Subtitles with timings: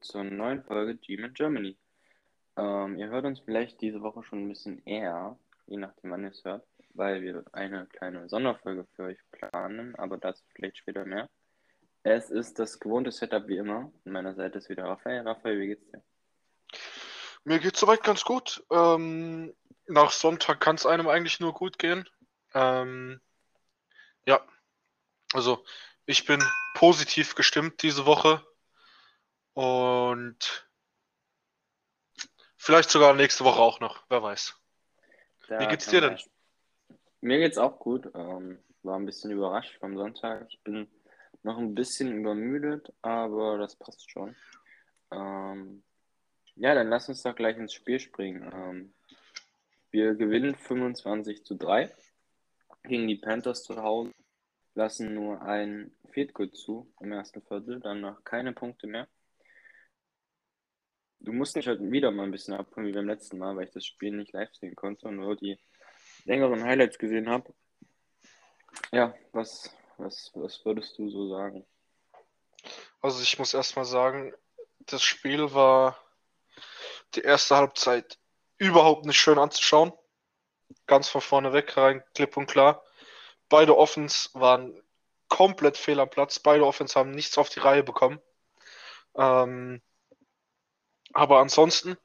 [0.00, 1.76] zur neuen Folge Team in Germany.
[2.56, 6.30] Ähm, ihr hört uns vielleicht diese Woche schon ein bisschen eher, je nachdem wann ihr
[6.30, 11.28] es hört, weil wir eine kleine Sonderfolge für euch planen, aber dazu vielleicht später mehr.
[12.02, 13.92] Es ist das gewohnte Setup wie immer.
[14.04, 15.26] An meiner Seite ist wieder Raphael.
[15.26, 16.02] Raphael, wie geht's dir?
[17.44, 18.64] Mir geht's soweit ganz gut.
[18.70, 19.54] Ähm,
[19.86, 22.08] nach Sonntag kann es einem eigentlich nur gut gehen.
[22.54, 23.20] Ähm,
[24.26, 24.40] ja,
[25.34, 25.64] also
[26.06, 26.42] ich bin
[26.74, 28.44] positiv gestimmt diese Woche
[29.54, 30.68] und
[32.56, 34.56] vielleicht sogar nächste Woche auch noch, wer weiß.
[35.48, 36.18] Da Wie geht's dir denn?
[37.20, 38.10] Mir geht's auch gut.
[38.14, 40.46] Ähm, war ein bisschen überrascht vom Sonntag.
[40.48, 40.88] Ich bin
[41.42, 44.36] noch ein bisschen übermüdet, aber das passt schon.
[45.10, 45.82] Ähm,
[46.56, 48.50] ja, dann lass uns doch gleich ins Spiel springen.
[48.52, 48.94] Ähm,
[49.90, 51.90] wir gewinnen 25 zu 3
[52.84, 54.12] gegen die Panthers zu Hause,
[54.74, 59.08] lassen nur ein Field Goal zu im ersten Viertel, danach keine Punkte mehr.
[61.22, 63.72] Du musst mich heute wieder mal ein bisschen abholen, wie beim letzten Mal, weil ich
[63.72, 65.58] das Spiel nicht live sehen konnte und nur die
[66.24, 67.52] längeren Highlights gesehen habe.
[68.90, 71.66] Ja, was, was, was würdest du so sagen?
[73.02, 74.32] Also ich muss erstmal sagen,
[74.78, 75.98] das Spiel war
[77.14, 78.18] die erste Halbzeit
[78.56, 79.92] überhaupt nicht schön anzuschauen.
[80.86, 82.82] Ganz von vorne weg rein, klipp und klar.
[83.50, 84.82] Beide Offens waren
[85.28, 86.38] komplett fehl am Platz.
[86.38, 88.20] Beide Offens haben nichts auf die Reihe bekommen.
[89.16, 89.82] Ähm,
[91.12, 91.96] aber ansonsten,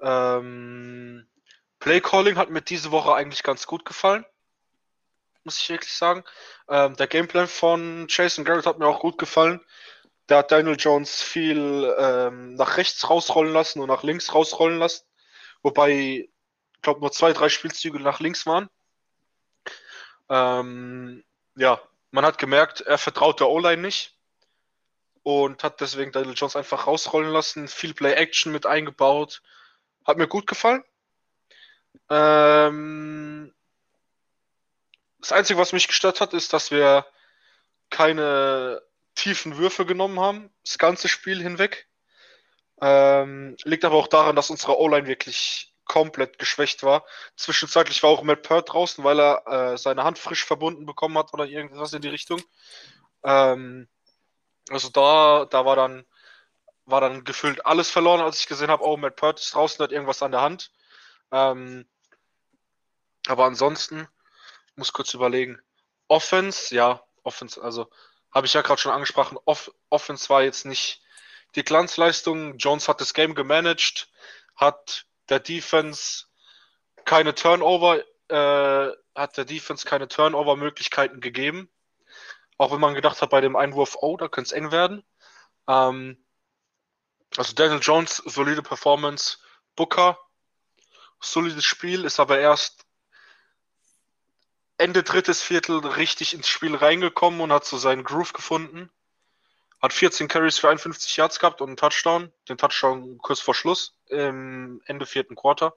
[0.00, 1.26] ähm,
[1.78, 4.24] Play Calling hat mir diese Woche eigentlich ganz gut gefallen.
[5.44, 6.24] Muss ich wirklich sagen.
[6.68, 9.60] Ähm, der Gameplan von Jason Garrett hat mir auch gut gefallen.
[10.28, 15.04] Da hat Daniel Jones viel ähm, nach rechts rausrollen lassen und nach links rausrollen lassen.
[15.62, 18.70] Wobei, ich glaube, nur zwei, drei Spielzüge nach links waren.
[20.28, 21.24] Ähm,
[21.56, 21.80] ja,
[22.12, 24.16] man hat gemerkt, er vertraut der O-Line nicht
[25.22, 27.68] und hat deswegen Daniel Jones einfach rausrollen lassen.
[27.68, 29.42] Viel Play-Action mit eingebaut.
[30.04, 30.82] Hat mir gut gefallen.
[32.10, 33.52] Ähm,
[35.20, 37.06] das Einzige, was mich gestört hat, ist, dass wir
[37.90, 38.82] keine
[39.14, 41.88] tiefen Würfe genommen haben, das ganze Spiel hinweg.
[42.80, 47.04] Ähm, liegt aber auch daran, dass unsere O-Line wirklich komplett geschwächt war.
[47.36, 51.32] Zwischenzeitlich war auch Matt Peart draußen, weil er äh, seine Hand frisch verbunden bekommen hat
[51.32, 52.40] oder irgendwas in die Richtung.
[53.22, 53.88] Ähm,
[54.70, 56.04] also da, da war dann,
[56.84, 59.92] war dann gefühlt alles verloren, als ich gesehen habe, oh, Matt Peart ist draußen, hat
[59.92, 60.70] irgendwas an der Hand.
[61.30, 61.86] Ähm,
[63.26, 64.08] aber ansonsten,
[64.76, 65.60] muss kurz überlegen.
[66.08, 67.88] Offense, ja, Offense, also
[68.32, 71.02] habe ich ja gerade schon angesprochen, Off Offense war jetzt nicht
[71.54, 72.56] die Glanzleistung.
[72.56, 74.08] Jones hat das Game gemanagt,
[74.56, 76.26] hat der Defense
[77.04, 81.70] keine Turnover, äh, hat der Defense keine Turnover-Möglichkeiten gegeben.
[82.62, 85.02] Auch wenn man gedacht hat bei dem Einwurf, oh, da könnte es eng werden.
[85.66, 86.16] Ähm,
[87.36, 89.38] also Daniel Jones, solide Performance.
[89.74, 90.16] Booker,
[91.20, 92.86] solides Spiel, ist aber erst
[94.78, 98.92] Ende drittes Viertel richtig ins Spiel reingekommen und hat so seinen Groove gefunden.
[99.80, 102.30] Hat 14 Carries für 51 Yards gehabt und einen Touchdown.
[102.48, 105.74] Den Touchdown kurz vor Schluss im Ende vierten Quarter.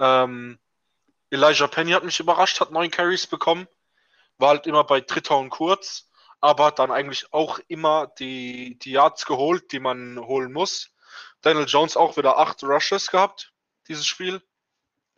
[0.00, 0.58] Ähm,
[1.30, 3.68] Elijah Penny hat mich überrascht, hat neun Carries bekommen.
[4.38, 6.07] War halt immer bei Dritter und Kurz,
[6.40, 10.90] aber dann eigentlich auch immer die, die Yards geholt, die man holen muss.
[11.40, 13.52] Daniel Jones auch wieder acht Rushes gehabt,
[13.88, 14.42] dieses Spiel.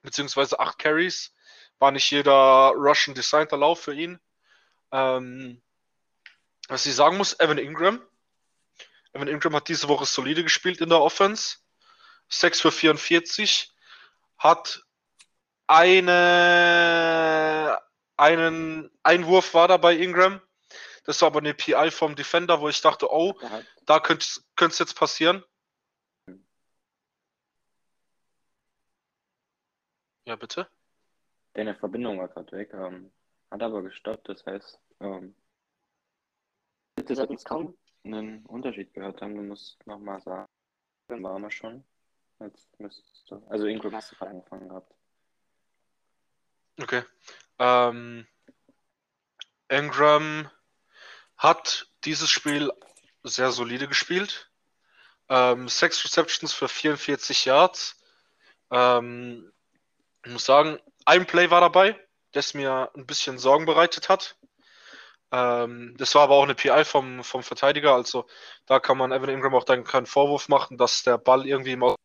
[0.02, 1.34] Beziehungsweise acht Carries.
[1.78, 4.18] War nicht jeder Russian designter Lauf für ihn.
[4.92, 5.62] Ähm,
[6.68, 8.00] was ich sagen muss, Evan Ingram.
[9.12, 11.58] Evan Ingram hat diese Woche solide gespielt in der Offense.
[12.28, 13.72] 6 für 44.
[14.38, 14.82] Hat
[15.66, 16.08] eine,
[18.16, 20.40] einen Einwurf war da bei Ingram.
[21.10, 24.24] Das war aber eine PI vom Defender, wo ich dachte, oh, Da hat, da könnte
[24.24, 25.42] es jetzt passieren.
[30.24, 30.68] Ja, bitte.
[31.54, 33.10] deine Verbindung war gerade weg, ähm,
[33.50, 35.34] hat aber gestoppt, das heißt, ähm,
[36.94, 40.48] bitte sollten uns kaum einen Unterschied gehört haben, du musst nochmal sagen,
[41.08, 41.82] dann waren wir schon.
[42.38, 44.94] Jetzt müsstest du, also Ingram hast du gerade angefangen gehabt.
[46.80, 47.02] Okay.
[47.58, 48.28] Ähm,
[49.68, 50.48] Ingram
[51.40, 52.70] hat dieses Spiel
[53.22, 54.50] sehr solide gespielt.
[55.30, 57.96] Ähm, sechs Receptions für 44 Yards.
[58.70, 59.50] Ähm,
[60.24, 61.98] ich muss sagen, ein Play war dabei,
[62.32, 64.36] das mir ein bisschen Sorgen bereitet hat.
[65.32, 68.26] Ähm, das war aber auch eine PI vom, vom Verteidiger, also
[68.66, 71.84] da kann man Evan Ingram auch dann keinen Vorwurf machen, dass der Ball irgendwie im
[71.84, 71.96] Aus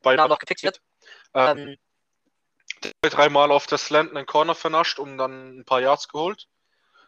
[0.00, 0.80] beinahe noch gefixt wird.
[1.34, 1.91] Ähm, zwei,
[3.02, 6.48] dreimal auf der Slant einen Corner vernascht und dann ein paar Yards geholt.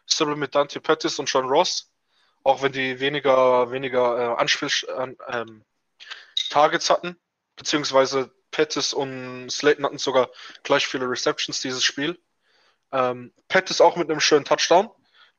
[0.07, 1.91] Stable mit Dante Pettis und John Ross.
[2.43, 4.69] auch wenn die weniger, weniger äh, Anspiel
[5.29, 5.65] ähm,
[6.49, 7.17] Targets hatten,
[7.55, 10.29] beziehungsweise Pettis und Slayton hatten sogar
[10.63, 12.19] gleich viele Receptions dieses Spiel.
[12.91, 14.89] Ähm, Pettis auch mit einem schönen Touchdown,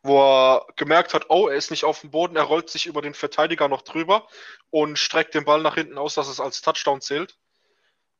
[0.02, 3.02] wo er gemerkt hat, oh, er ist nicht auf dem Boden, er rollt sich über
[3.02, 4.26] den Verteidiger noch drüber
[4.70, 7.38] und streckt den Ball nach hinten aus, dass es als Touchdown zählt.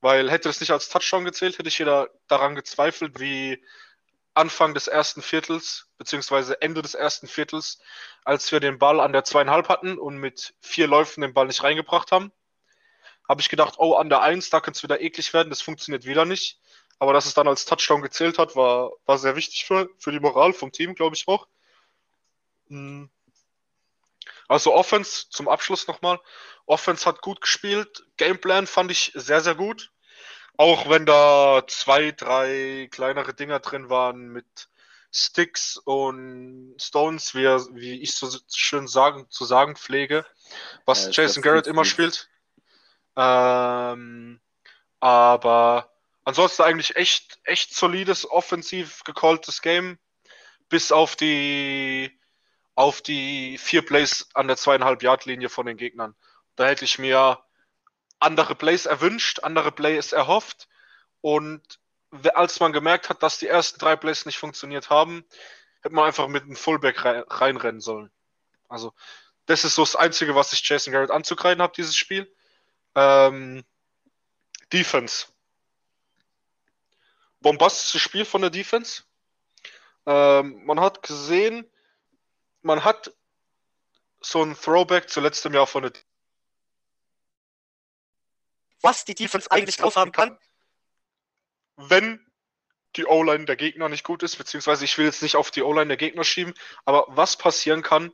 [0.01, 3.65] Weil hätte es nicht als Touchdown gezählt, hätte ich jeder daran gezweifelt, wie
[4.35, 7.81] Anfang des ersten Viertels, beziehungsweise Ende des ersten Viertels,
[8.25, 11.63] als wir den Ball an der zweieinhalb hatten und mit vier Läufen den Ball nicht
[11.63, 12.33] reingebracht haben,
[13.29, 16.05] habe ich gedacht, oh, an der Eins, da könnte es wieder eklig werden, das funktioniert
[16.05, 16.61] wieder nicht.
[16.99, 20.21] Aber dass es dann als Touchdown gezählt hat, war, war sehr wichtig für, für die
[20.21, 21.47] Moral vom Team, glaube ich auch.
[22.69, 23.11] Hm.
[24.49, 26.21] Also Offense zum Abschluss nochmal.
[26.67, 28.05] Offense hat gut gespielt.
[28.17, 29.91] Gameplan fand ich sehr, sehr gut.
[30.57, 34.69] Auch wenn da zwei, drei kleinere Dinger drin waren mit
[35.13, 37.45] Sticks und Stones, wie,
[37.75, 40.27] wie ich so schön sagen, zu sagen pflege,
[40.85, 42.29] was ja, Jason Garrett immer spielt.
[43.17, 44.41] Ähm,
[45.01, 45.91] aber
[46.25, 49.99] ansonsten eigentlich echt, echt solides, offensiv gecalltes Game,
[50.69, 52.19] bis auf die,
[52.77, 56.15] auf die vier Plays an der zweieinhalb Yard Linie von den Gegnern.
[56.55, 57.43] Da hätte ich mir
[58.21, 60.69] andere Plays erwünscht, andere Plays erhofft.
[61.23, 61.81] Und
[62.35, 65.25] als man gemerkt hat, dass die ersten drei Plays nicht funktioniert haben,
[65.81, 68.11] hätte man einfach mit einem Fullback reinrennen sollen.
[68.69, 68.93] Also,
[69.47, 72.31] das ist so das Einzige, was ich Jason Garrett anzukreiden habe, dieses Spiel.
[72.95, 73.65] Ähm,
[74.71, 75.29] Defense.
[77.41, 79.05] Bombastisches Spiel von der Defense.
[80.05, 81.67] Ähm, man hat gesehen,
[82.67, 83.15] man hat
[84.21, 85.93] so ein Throwback zu letztem Jahr von der
[88.83, 90.39] was die Defense eigentlich drauf haben kann,
[91.77, 92.25] wenn
[92.97, 95.89] die O-Line der Gegner nicht gut ist, beziehungsweise ich will jetzt nicht auf die O-Line
[95.89, 96.55] der Gegner schieben,
[96.85, 98.13] aber was passieren kann,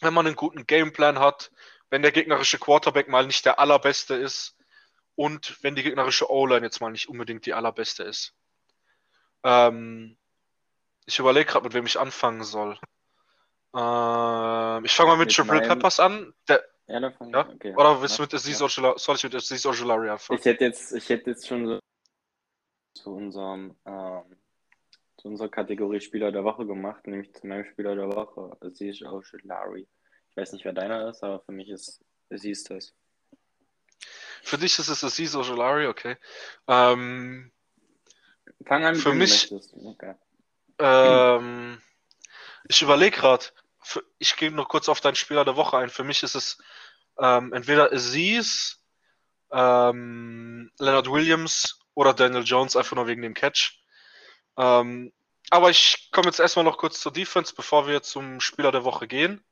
[0.00, 1.50] wenn man einen guten Gameplan hat,
[1.90, 4.56] wenn der gegnerische Quarterback mal nicht der allerbeste ist
[5.14, 8.34] und wenn die gegnerische O-Line jetzt mal nicht unbedingt die allerbeste ist.
[9.44, 10.16] Ähm,
[11.06, 12.78] ich überlege gerade, mit wem ich anfangen soll.
[13.74, 16.34] Ähm, ich fange mal mit, mit Triple Peppers an.
[16.48, 17.48] Der, ja, dann fang ja?
[17.48, 17.74] Okay.
[17.76, 18.66] Oder willst du mit Aziz ja.
[18.66, 20.38] Ojulari, soll ich mit Aziz Ojulari anfangen?
[20.38, 21.78] Ich hätte jetzt, ich hätte jetzt schon so
[22.94, 24.36] zu unserem ähm,
[25.20, 29.86] zu unserer Kategorie Spieler der Woche gemacht, nämlich zu meinem Spieler der Woche, Aziz Ojulari.
[30.30, 32.00] Ich weiß nicht, wer deiner ist, aber für mich ist
[32.30, 32.94] Aziz das.
[34.42, 36.16] Für dich ist es Aziz Ojulari, okay.
[36.66, 37.52] Ähm,
[38.64, 39.52] Fang an, für mich.
[39.52, 40.14] Okay.
[40.78, 41.80] Ähm,
[42.68, 43.46] ich überlege gerade,
[44.18, 45.90] ich gehe noch kurz auf deinen Spieler der Woche ein.
[45.90, 46.58] Für mich ist es
[47.18, 48.82] ähm, entweder Aziz,
[49.50, 53.80] ähm, Leonard Williams oder Daniel Jones, einfach nur wegen dem Catch.
[54.56, 55.12] Ähm,
[55.50, 59.08] aber ich komme jetzt erstmal noch kurz zur Defense, bevor wir zum Spieler der Woche
[59.08, 59.44] gehen.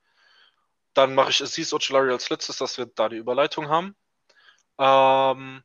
[0.94, 3.96] Dann mache ich Aziz Ochelari als letztes, dass wir da die Überleitung haben.
[4.78, 5.62] Ähm,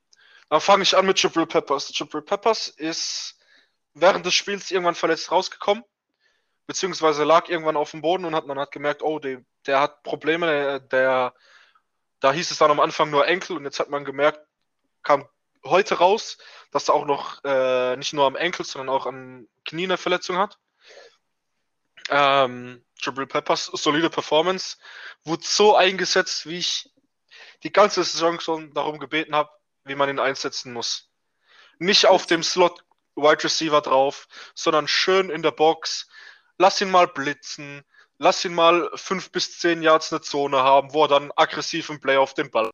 [0.50, 1.92] dann fange ich an mit Triple Peppers.
[1.92, 3.38] Triple Peppers ist
[3.94, 5.84] während des Spiels irgendwann verletzt rausgekommen
[6.68, 10.04] beziehungsweise lag irgendwann auf dem Boden und hat, man hat gemerkt, oh, der, der hat
[10.04, 11.34] Probleme, der, der,
[12.20, 14.40] da hieß es dann am Anfang nur Enkel und jetzt hat man gemerkt,
[15.04, 15.28] kam
[15.66, 16.38] heute raus,
[16.72, 20.38] dass er auch noch äh, nicht nur am Enkel, sondern auch am Knie eine Verletzung
[20.38, 20.58] hat.
[22.10, 24.78] Ähm, Triple Peppers, solide Performance,
[25.24, 26.92] wurde so eingesetzt, wie ich
[27.64, 29.50] die ganze Saison schon darum gebeten habe,
[29.86, 31.10] wie man ihn einsetzen muss.
[31.80, 32.84] Nicht auf dem Slot
[33.16, 36.08] Wide Receiver drauf, sondern schön in der Box,
[36.58, 37.84] lass ihn mal blitzen,
[38.18, 42.00] lass ihn mal fünf bis zehn Yards eine Zone haben, wo er dann aggressiv im
[42.00, 42.72] Play auf den Ball.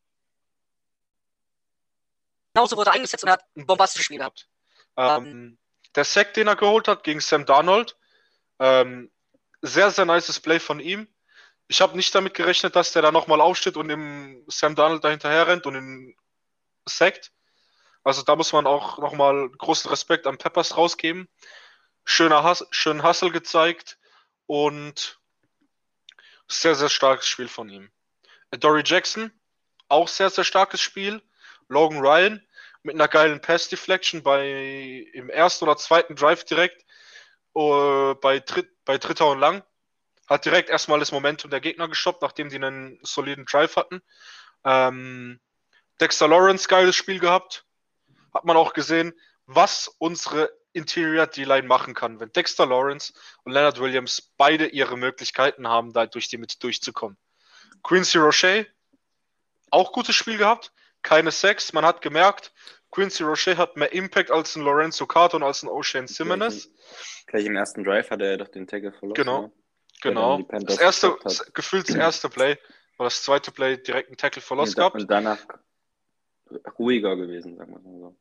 [2.54, 4.48] Genauso wurde er eingesetzt und hat ein bombastisches Spiel gehabt.
[4.96, 5.58] Ähm,
[5.94, 7.96] der Sack, den er geholt hat gegen Sam Darnold,
[8.58, 9.10] ähm,
[9.62, 11.08] sehr, sehr nices Play von ihm.
[11.68, 15.10] Ich habe nicht damit gerechnet, dass der da nochmal aufsteht und im Sam Darnold da
[15.10, 16.16] hinterher rennt und ihn
[16.84, 17.32] sackt.
[18.02, 21.28] Also da muss man auch nochmal großen Respekt an Peppers rausgeben
[22.10, 23.96] schöner Hus schönen Hustle gezeigt
[24.46, 25.20] und
[26.48, 27.90] sehr, sehr starkes Spiel von ihm.
[28.50, 29.32] Dory Jackson,
[29.88, 31.22] auch sehr, sehr starkes Spiel.
[31.68, 32.44] Logan Ryan
[32.82, 36.84] mit einer geilen Pass Deflection bei im ersten oder zweiten Drive direkt
[37.54, 39.62] uh, bei, Dritt, bei Dritter und Lang.
[40.28, 44.02] Hat direkt erstmal das Momentum der Gegner gestoppt, nachdem die einen soliden Drive hatten.
[44.64, 45.38] Ähm,
[46.00, 47.64] Dexter Lawrence, geiles Spiel gehabt.
[48.34, 49.12] Hat man auch gesehen,
[49.46, 53.12] was unsere Interior D-Line machen kann, wenn Dexter Lawrence
[53.44, 57.16] und Leonard Williams beide ihre Möglichkeiten haben, da durch die mit durchzukommen.
[57.82, 58.66] Quincy Roche,
[59.70, 60.72] auch gutes Spiel gehabt,
[61.02, 61.72] keine Sex.
[61.72, 62.52] Man hat gemerkt,
[62.90, 66.70] Quincy Roche hat mehr Impact als ein Lorenzo Carter und als ein O'Shane Simmons.
[67.26, 69.14] Gleich, im ersten Drive hat er doch den Tackle verloren.
[69.14, 69.52] Genau.
[70.04, 70.42] der Genau.
[70.48, 71.16] Das erste,
[71.52, 72.58] gefühlt das erste Play,
[72.98, 74.96] oder das zweite Play direkt einen Tackle da, gehabt.
[74.96, 75.38] und danach
[76.78, 78.16] ruhiger gewesen, sagen wir mal so.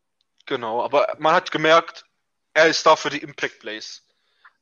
[0.46, 2.06] Genau, aber man hat gemerkt,
[2.54, 4.06] er ist da für die Impact Plays.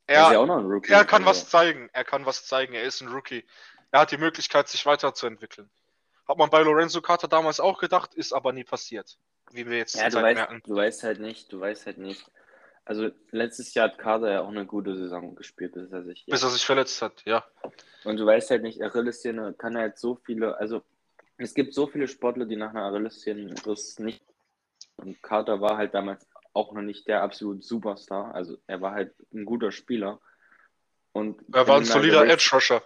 [0.08, 0.92] Er ist ja auch noch ein Rookie.
[0.92, 3.46] er kann also, was zeigen, er kann was zeigen, er ist ein Rookie.
[3.92, 5.70] Er hat die Möglichkeit, sich weiterzuentwickeln.
[6.28, 9.18] Hat man bei Lorenzo Carter damals auch gedacht, ist aber nie passiert.
[9.52, 10.62] Wie wir jetzt Ja, du weißt, merken.
[10.66, 12.26] du weißt halt nicht, du weißt halt nicht.
[12.84, 16.44] Also letztes Jahr hat Kader ja auch eine gute Saison gespielt, bis er sich Bis
[16.44, 17.46] er sich verletzt hat, ja.
[18.06, 20.84] Und du weißt halt nicht, Achillessehne kann halt so viele, also
[21.38, 24.24] es gibt so viele Sportler, die nach einer Achillessehnenriss nicht.
[24.96, 26.26] Und Carter war halt damals
[26.58, 28.34] auch noch nicht der absolute Superstar.
[28.34, 30.20] Also er war halt ein guter Spieler.
[31.12, 32.84] Und Er war ein solider überlegst, Edge Rusher.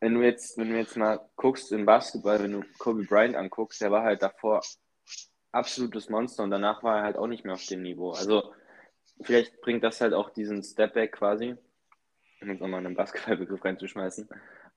[0.00, 3.80] Wenn du jetzt, wenn du jetzt mal guckst in Basketball, wenn du Kobe Bryant anguckst,
[3.80, 4.62] der war halt davor
[5.52, 8.12] absolutes Monster und danach war er halt auch nicht mehr auf dem Niveau.
[8.12, 8.54] Also
[9.20, 11.56] vielleicht bringt das halt auch diesen Stepback quasi,
[12.40, 14.28] um jetzt nochmal einen Basketballbegriff reinzuschmeißen,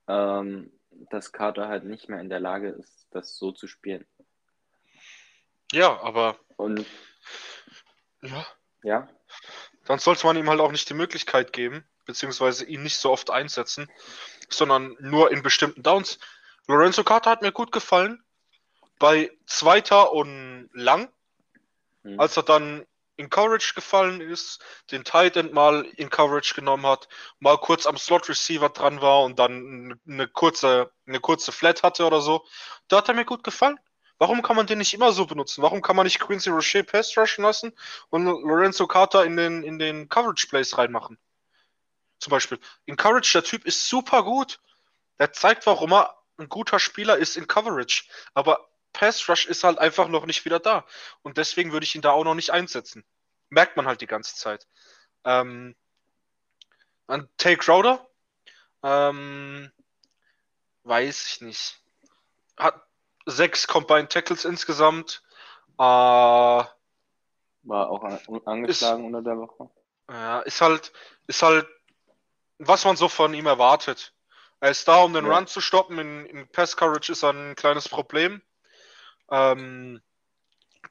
[0.08, 0.72] ähm,
[1.10, 4.06] dass Carter halt nicht mehr in der Lage ist, das so zu spielen.
[5.72, 6.86] Ja, aber Und
[8.22, 8.46] ja,
[8.84, 9.08] ja,
[9.86, 13.30] dann sollte man ihm halt auch nicht die Möglichkeit geben, beziehungsweise ihn nicht so oft
[13.30, 13.90] einsetzen,
[14.50, 16.20] sondern nur in bestimmten Downs.
[16.68, 18.24] Lorenzo Carter hat mir gut gefallen.
[19.00, 21.12] Bei zweiter und lang,
[22.04, 22.20] hm.
[22.20, 22.86] als er dann
[23.18, 27.08] in Coverage gefallen ist, den Tight End mal in Coverage genommen hat,
[27.40, 32.06] mal kurz am Slot Receiver dran war und dann eine kurze, eine kurze Flat hatte
[32.06, 32.46] oder so,
[32.88, 33.80] da hat er mir gut gefallen.
[34.22, 35.64] Warum kann man den nicht immer so benutzen?
[35.64, 37.74] Warum kann man nicht Quincy Rocher Pass rushen lassen
[38.12, 41.18] und Lorenzo Carter in den, in den Coverage Plays reinmachen?
[42.20, 42.60] Zum Beispiel.
[42.86, 44.60] In Coverage, der Typ ist super gut.
[45.18, 48.04] Der zeigt, warum er ein guter Spieler ist in Coverage.
[48.36, 50.86] Aber Pass Rush ist halt einfach noch nicht wieder da.
[51.24, 53.04] Und deswegen würde ich ihn da auch noch nicht einsetzen.
[53.50, 54.68] Merkt man halt die ganze Zeit.
[55.24, 55.76] Ähm,
[57.08, 58.08] an Tay Crowder,
[58.84, 59.72] ähm,
[60.84, 61.82] weiß ich nicht.
[62.56, 62.86] Hat
[63.32, 65.22] sechs Combined Tackles insgesamt.
[65.78, 66.70] Äh, war
[67.90, 69.70] auch an, angeschlagen unter der Woche.
[70.10, 70.92] ja, ist halt,
[71.28, 71.68] ist halt,
[72.60, 74.14] was man so von ihm erwartet.
[74.60, 75.36] Er ist da, um den Ja.
[75.36, 75.98] Run zu stoppen.
[75.98, 78.42] In, in Pass Coverage ist er ein kleines Problem.
[79.32, 80.02] Ähm,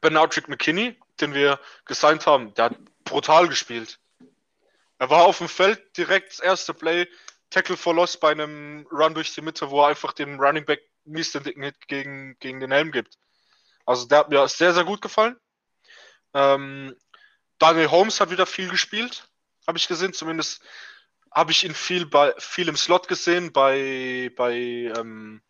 [0.01, 3.99] Benardrick McKinney, den wir gesigned haben, der hat brutal gespielt.
[4.99, 7.07] Er war auf dem Feld direkt das erste Play,
[7.51, 10.81] Tackle for Loss bei einem Run durch die Mitte, wo er einfach dem Running Back
[11.11, 13.19] mies den dicken Hit gegen, gegen den Helm gibt.
[13.87, 15.37] Also der hat mir sehr, sehr gut gefallen.
[16.35, 16.95] Ähm,
[17.59, 19.29] Daniel Holmes hat wieder viel gespielt,
[19.67, 20.13] habe ich gesehen.
[20.13, 20.63] Zumindest
[21.33, 25.43] habe ich ihn viel, bei, viel im Slot gesehen, bei, bei ähm,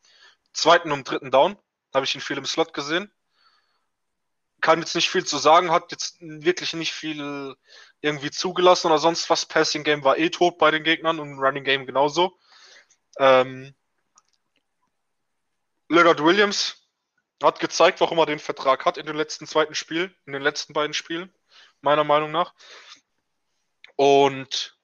[0.52, 1.56] zweiten und dritten Down
[1.94, 3.10] habe ich ihn viel im Slot gesehen.
[4.60, 7.56] Kann jetzt nicht viel zu sagen, hat jetzt wirklich nicht viel
[8.02, 9.46] irgendwie zugelassen oder sonst was.
[9.46, 12.38] Passing Game war eh tot bei den Gegnern und Running Game genauso.
[13.18, 13.74] Ähm,
[15.90, 16.86] Leonard Williams
[17.42, 20.72] hat gezeigt, warum er den Vertrag hat in den letzten zweiten Spiel, in den letzten
[20.72, 21.34] beiden Spielen,
[21.80, 22.54] meiner Meinung nach.
[23.96, 24.78] Und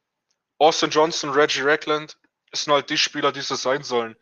[0.59, 2.19] Austin Johnson, Reggie Ragland
[2.53, 4.17] sind halt die Spieler, die sie sein sollen.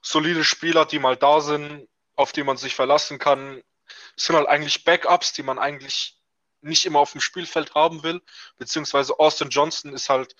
[0.00, 1.86] Solide Spieler, die mal da sind,
[2.16, 3.62] auf die man sich verlassen kann,
[4.16, 6.18] sind halt eigentlich Backups, die man eigentlich
[6.62, 8.22] nicht immer auf dem Spielfeld haben will.
[8.56, 10.34] Beziehungsweise Austin Johnson ist halt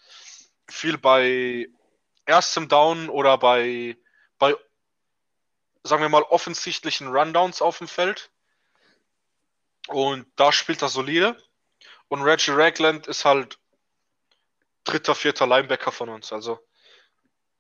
[0.71, 1.69] viel bei
[2.25, 3.99] erstem Down oder bei,
[4.39, 4.57] bei
[5.85, 8.31] sagen wir mal, offensichtlichen Rundowns auf dem Feld.
[9.89, 11.37] Und da spielt er solide.
[12.09, 13.59] Und Reggie Ragland ist halt
[14.85, 16.33] dritter, vierter Linebacker von uns.
[16.33, 16.61] Also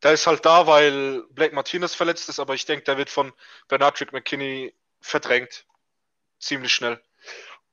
[0.02, 3.32] der ist halt da, weil Blake Martinez verletzt ist, aber ich denke, der wird von
[3.68, 5.64] Bernardrick McKinney verdrängt.
[6.38, 7.00] Ziemlich schnell.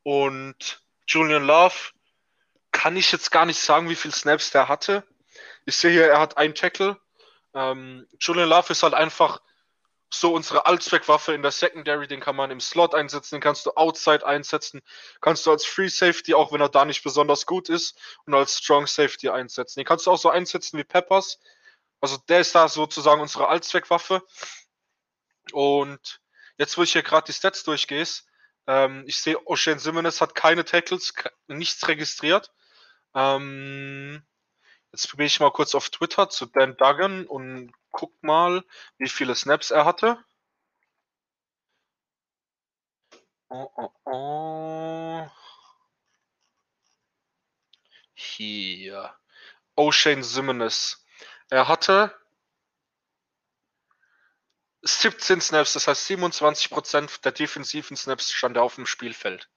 [0.04, 1.76] Und Julian Love
[2.72, 5.04] kann ich jetzt gar nicht sagen, wie viele Snaps der hatte.
[5.66, 7.00] Ich sehe hier, er hat einen Tackle.
[7.56, 9.42] Ähm, Julian Love ist halt einfach
[10.12, 13.72] so unsere Allzweckwaffe in der Secondary, den kann man im Slot einsetzen, den kannst du
[13.72, 14.82] outside einsetzen,
[15.22, 18.58] kannst du als Free Safety, auch wenn er da nicht besonders gut ist, und als
[18.58, 19.80] Strong Safety einsetzen.
[19.80, 21.40] Den kannst du auch so einsetzen wie Peppers.
[22.02, 24.24] Also der ist da sozusagen unsere Allzweckwaffe.
[25.52, 26.22] Und
[26.58, 28.06] jetzt, wo ich hier gerade die Stats durchgehe,
[28.68, 31.14] ähm, ich sehe, O'Shane Simmons hat keine Tackles,
[31.48, 32.52] nichts registriert.
[33.16, 34.24] Ähm,
[34.92, 38.64] jetzt probiere ich mal kurz auf Twitter zu Dan Duggan und guck mal,
[38.98, 40.24] wie viele Snaps er hatte.
[43.50, 45.28] Oh, oh, oh.
[48.14, 49.16] Hier.
[49.76, 51.04] O'Shane Simmons.
[51.50, 52.14] Er hatte
[54.82, 59.50] 17 Snaps, das heißt 27% der defensiven Snaps stand er auf dem Spielfeld.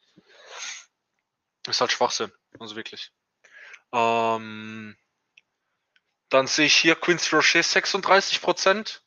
[1.67, 3.12] Ist halt Schwachsinn, also wirklich.
[3.93, 4.97] Ähm,
[6.33, 9.01] Dann sehe ich hier Quincy Rocher 36%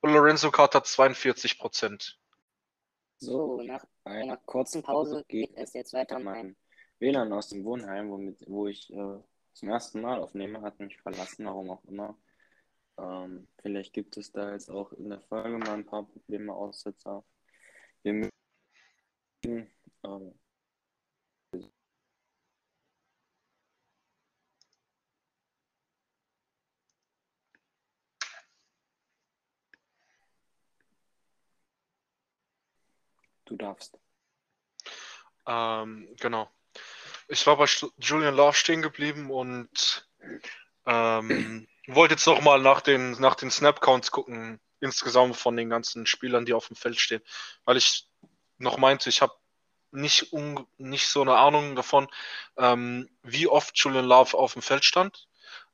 [0.00, 2.14] und Lorenzo Carter 42%.
[3.18, 6.18] So, nach einer kurzen Pause geht es jetzt weiter.
[6.18, 6.56] Mein
[6.98, 9.18] WLAN aus dem Wohnheim, womit, wo ich äh,
[9.52, 12.16] zum ersten Mal aufnehme, hat mich verlassen, warum auch immer.
[12.96, 17.22] Ähm, vielleicht gibt es da jetzt auch in der Folge mal ein paar Probleme, Aussetzer.
[18.02, 19.70] Wir müssen,
[20.02, 20.32] äh,
[33.50, 33.98] Du darfst.
[35.44, 36.48] Ähm, genau.
[37.26, 37.66] Ich war bei
[37.98, 40.08] Julian Love stehen geblieben und
[40.86, 46.46] ähm, wollte jetzt nochmal nach den, nach den Snap-Counts gucken, insgesamt von den ganzen Spielern,
[46.46, 47.22] die auf dem Feld stehen.
[47.64, 48.08] Weil ich
[48.58, 49.34] noch meinte, ich habe
[49.90, 50.32] nicht,
[50.78, 52.06] nicht so eine Ahnung davon,
[52.56, 55.26] ähm, wie oft Julian Love auf dem Feld stand.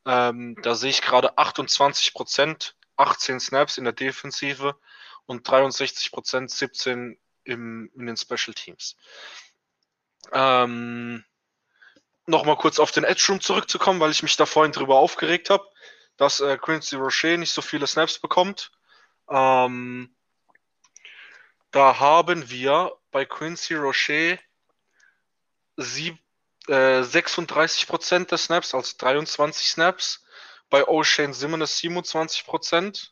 [0.07, 4.79] Ähm, da sehe ich gerade 28 Prozent, 18 Snaps in der Defensive
[5.27, 8.97] und 63 Prozent, 17 im, in den Special Teams.
[10.33, 11.25] Ähm,
[12.29, 15.65] Nochmal kurz auf den Edge Room zurückzukommen, weil ich mich da vorhin drüber aufgeregt habe,
[16.17, 18.73] dass äh, Quincy Rocher nicht so viele Snaps bekommt.
[19.31, 20.13] Ähm,
[21.71, 24.39] da haben wir bei Quincy Rocher
[25.77, 26.19] sieb,
[26.67, 30.25] äh, 36% der Snaps, also 23 Snaps.
[30.69, 33.11] Bei O'Shane Simmons 27%,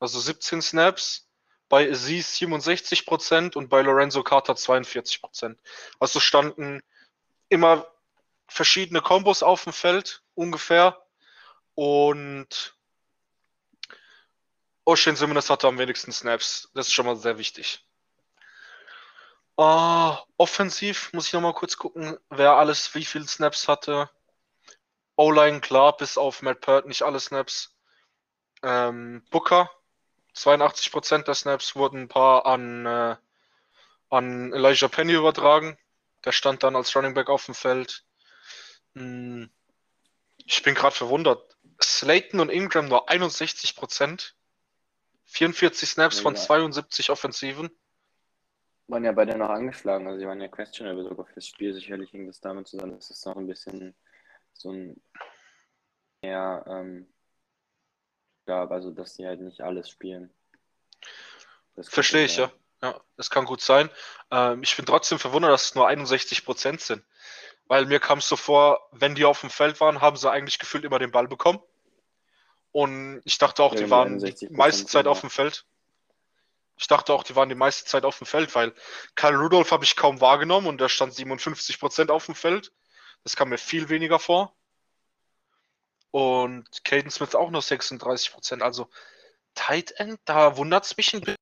[0.00, 1.28] also 17 Snaps
[1.72, 5.56] bei Aziz 67% und bei Lorenzo Carter 42%.
[5.98, 6.82] Also standen
[7.48, 7.86] immer
[8.46, 11.02] verschiedene Kombos auf dem Feld, ungefähr.
[11.74, 12.76] Und
[14.84, 16.68] Ocean Simmons hatte am wenigsten Snaps.
[16.74, 17.82] Das ist schon mal sehr wichtig.
[19.56, 24.10] Uh, offensiv muss ich nochmal kurz gucken, wer alles wie viele Snaps hatte.
[25.16, 27.74] O-Line klar, bis auf Matt Pert nicht alle Snaps.
[28.62, 29.70] Ähm, Booker
[30.34, 33.16] 82% der Snaps wurden ein paar an, äh,
[34.10, 35.76] an Elijah Penny übertragen.
[36.24, 38.04] Der stand dann als Running Back auf dem Feld.
[38.94, 39.50] Hm.
[40.38, 41.56] Ich bin gerade verwundert.
[41.80, 44.32] Slayton und Ingram nur 61%.
[45.24, 47.70] 44 Snaps ja, von 72 Offensiven.
[48.88, 51.72] Waren ja beide noch angeschlagen, also sie waren ja questionable sogar fürs Spiel.
[51.72, 53.94] Sicherlich hing das damit zusammen, dass es noch ein bisschen
[54.52, 55.00] so ein
[56.22, 57.11] ja, ähm,
[58.52, 60.30] gab, also dass sie halt nicht alles spielen.
[61.80, 62.52] Verstehe ich, ja.
[62.82, 63.88] Ja, das kann gut sein.
[64.30, 67.02] Ähm, ich bin trotzdem verwundert, dass es nur 61 Prozent sind.
[67.66, 70.58] Weil mir kam es so vor, wenn die auf dem Feld waren, haben sie eigentlich
[70.58, 71.60] gefühlt immer den Ball bekommen.
[72.72, 75.64] Und ich dachte auch, ja, die waren die meiste Zeit auf dem Feld.
[76.76, 78.74] Ich dachte auch, die waren die meiste Zeit auf dem Feld, weil
[79.14, 82.72] Karl Rudolph habe ich kaum wahrgenommen und da stand 57 Prozent auf dem Feld.
[83.22, 84.52] Das kam mir viel weniger vor.
[86.12, 88.62] Und Caden Smith auch nur 36 Prozent.
[88.62, 88.88] Also
[89.54, 91.36] Tight End, da wundert es mich ein bisschen.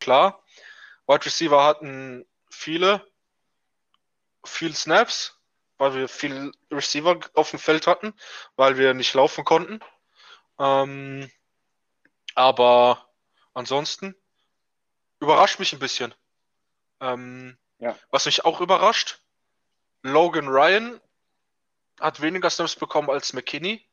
[0.00, 0.42] Klar,
[1.06, 3.04] Wide Receiver hatten viele,
[4.44, 5.36] viel Snaps,
[5.78, 8.14] weil wir viel Receiver auf dem Feld hatten,
[8.54, 9.80] weil wir nicht laufen konnten.
[10.58, 11.30] Ähm,
[12.34, 13.08] aber
[13.52, 14.14] ansonsten
[15.20, 16.14] überrascht mich ein bisschen.
[17.00, 17.98] Ähm, ja.
[18.10, 19.20] Was mich auch überrascht,
[20.02, 21.00] Logan Ryan
[22.00, 23.84] hat weniger Snaps bekommen als McKinney.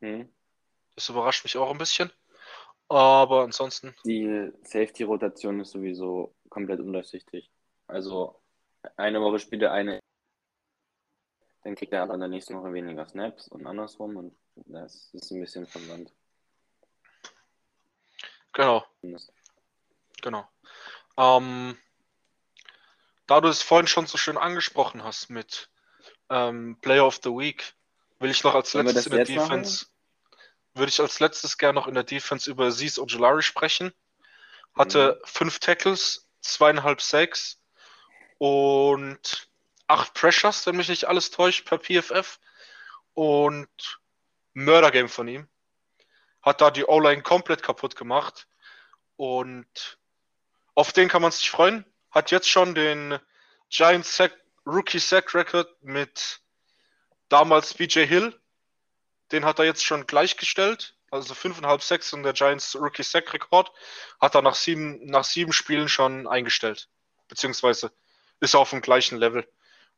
[0.00, 0.28] Hm.
[0.94, 2.12] Das überrascht mich auch ein bisschen.
[2.88, 3.94] Aber ansonsten.
[4.04, 7.50] Die Safety-Rotation ist sowieso komplett undurchsichtig.
[7.86, 8.40] Also
[8.96, 10.00] eine Woche spielt er eine,
[11.62, 15.30] dann kriegt er aber in der nächsten Woche weniger Snaps und andersrum und das ist
[15.30, 16.12] ein bisschen verwandt.
[18.52, 18.84] Genau.
[20.22, 20.46] Genau.
[21.16, 21.76] Ähm,
[23.26, 25.68] da du es vorhin schon so schön angesprochen hast mit
[26.34, 27.74] ähm, Player of the Week,
[28.18, 30.40] will ich noch als letztes in der Defense, machen?
[30.74, 33.92] würde ich als letztes gerne noch in der Defense über Aziz Ojolari sprechen.
[34.74, 35.26] Hatte mhm.
[35.26, 37.60] fünf Tackles, zweieinhalb Sacks
[38.38, 39.48] und
[39.86, 42.40] acht Pressures, wenn mich nicht alles täuscht, per PFF.
[43.14, 43.68] Und
[44.54, 45.48] Murder Game von ihm.
[46.42, 48.48] Hat da die O-Line komplett kaputt gemacht.
[49.16, 49.98] Und
[50.74, 51.84] auf den kann man sich freuen.
[52.10, 53.20] Hat jetzt schon den
[53.70, 56.40] Giants Sack Rookie Sack Record mit
[57.28, 58.38] damals BJ Hill.
[59.32, 60.96] Den hat er jetzt schon gleichgestellt.
[61.10, 63.70] Also 5,5 Sacks und der Giants Rookie Sack Rekord
[64.20, 66.88] hat er nach sieben, nach sieben Spielen schon eingestellt.
[67.28, 67.92] Beziehungsweise
[68.40, 69.48] ist er auf dem gleichen Level.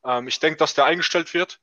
[0.03, 1.59] Ähm, ich denke, dass der eingestellt wird.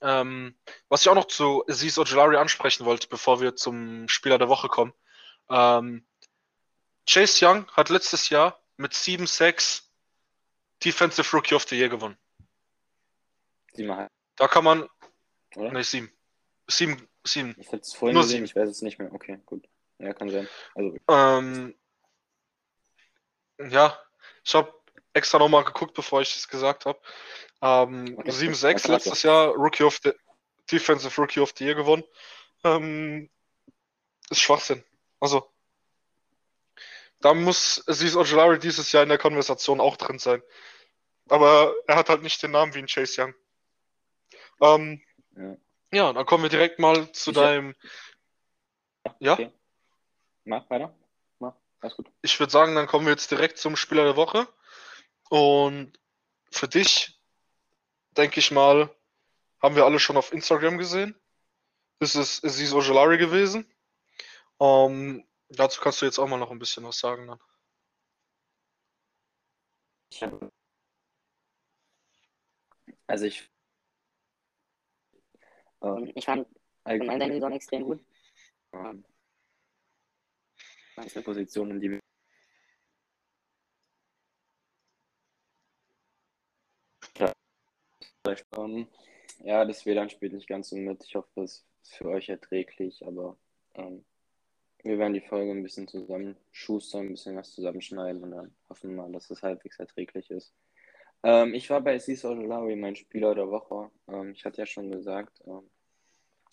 [0.00, 0.54] Ähm,
[0.88, 4.68] was ich auch noch zu Aziz Ojolari ansprechen wollte, bevor wir zum Spieler der Woche
[4.68, 4.92] kommen.
[5.50, 6.06] Ähm,
[7.08, 9.90] Chase Young hat letztes Jahr mit 7 Sacks
[10.84, 12.16] Defensive Rookie of the Year gewonnen.
[14.36, 14.88] Da kann man,
[15.56, 15.72] oder?
[15.72, 16.12] Ne, sieben.
[16.68, 17.54] Sieben, sieben.
[17.58, 18.44] Ich hätte es vorhin Nur gesehen, sieben.
[18.46, 19.12] ich weiß es nicht mehr.
[19.12, 19.66] Okay, gut.
[19.98, 20.48] Ja, kann sein.
[20.74, 21.74] Also, Ähm,
[23.70, 23.98] ja,
[24.44, 24.72] ich habe
[25.12, 26.98] extra nochmal geguckt, bevor ich es gesagt habe.
[27.62, 28.30] Ähm, Okay.
[28.30, 28.92] 7-6 Okay.
[28.92, 30.12] letztes Jahr, Rookie of the
[30.70, 32.04] Defensive Rookie of the Year gewonnen.
[32.64, 33.30] Ähm,
[34.30, 34.82] ist Schwachsinn.
[35.20, 35.48] Also,
[37.20, 40.42] da muss Aziz Ojolari dieses Jahr in der Konversation auch drin sein.
[41.28, 43.34] Aber er hat halt nicht den Namen wie ein Chase Young.
[44.60, 45.02] Ähm,
[45.36, 45.56] Ja.
[45.92, 47.74] ja, dann kommen wir direkt mal zu Ich deinem.
[49.18, 49.34] Ja?
[49.34, 49.50] Okay.
[50.44, 50.94] mach weiter.
[51.38, 51.54] Mach.
[51.80, 52.10] Alles gut.
[52.22, 54.46] Ich würde sagen, dann kommen wir jetzt direkt zum Spieler der Woche.
[55.28, 55.98] Und
[56.50, 57.18] für dich,
[58.16, 58.94] denke ich mal,
[59.60, 61.18] haben wir alle schon auf Instagram gesehen.
[61.98, 63.70] Das ist Aziz Ojolari gewesen.
[64.60, 67.26] Ähm, dazu kannst du jetzt auch mal noch ein bisschen was sagen.
[67.26, 67.40] Dann.
[70.10, 70.22] Ich
[73.06, 73.48] also ich.
[75.82, 76.46] Ähm, Ich fand
[76.84, 78.04] allgemein seine Saison extrem gut.
[78.72, 79.04] ähm,
[80.96, 82.00] das ist eine Position, in die wir
[88.56, 88.88] ähm,
[89.40, 91.04] ja, das WLAN spielt nicht ganz so mit.
[91.04, 93.36] Ich hoffe, das ist für euch erträglich, aber
[93.74, 94.04] ähm,
[94.82, 99.02] wir werden die Folge ein bisschen zusammenschustern, ein bisschen was zusammenschneiden und dann hoffen wir
[99.02, 100.54] mal, dass es halbwegs erträglich ist.
[101.24, 103.90] Ähm, ich war bei Aziz Ojolari, mein Spieler der Woche.
[104.08, 105.62] Ähm, ich hatte ja schon gesagt, ähm,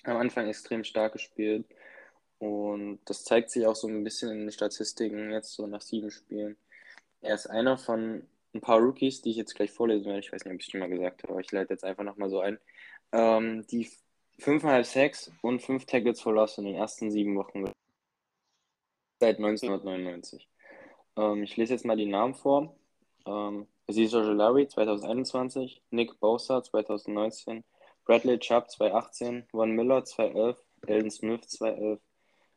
[0.04, 1.66] am Anfang extrem stark gespielt
[2.40, 6.10] und das zeigt sich auch so ein bisschen in den Statistiken jetzt so nach sieben
[6.10, 6.58] Spielen.
[7.22, 10.20] Er ist einer von ein paar Rookies, die ich jetzt gleich vorlesen werde.
[10.20, 12.04] Ich weiß nicht, ob ich es schon mal gesagt habe, aber ich leite jetzt einfach
[12.04, 12.60] nochmal so ein.
[13.12, 13.90] Ähm, die
[14.40, 17.66] 5,5 Sacks und 5 Tackles for Loss in den ersten sieben Wochen
[19.20, 20.48] seit 1999.
[21.18, 22.76] Ähm, ich lese jetzt mal die Namen vor.
[23.26, 27.64] Ähm, Aziz Ojolari 2021, Nick Bosa 2019,
[28.06, 32.00] Bradley Chubb 2018, Von Miller 2011, Elden Smith 2011,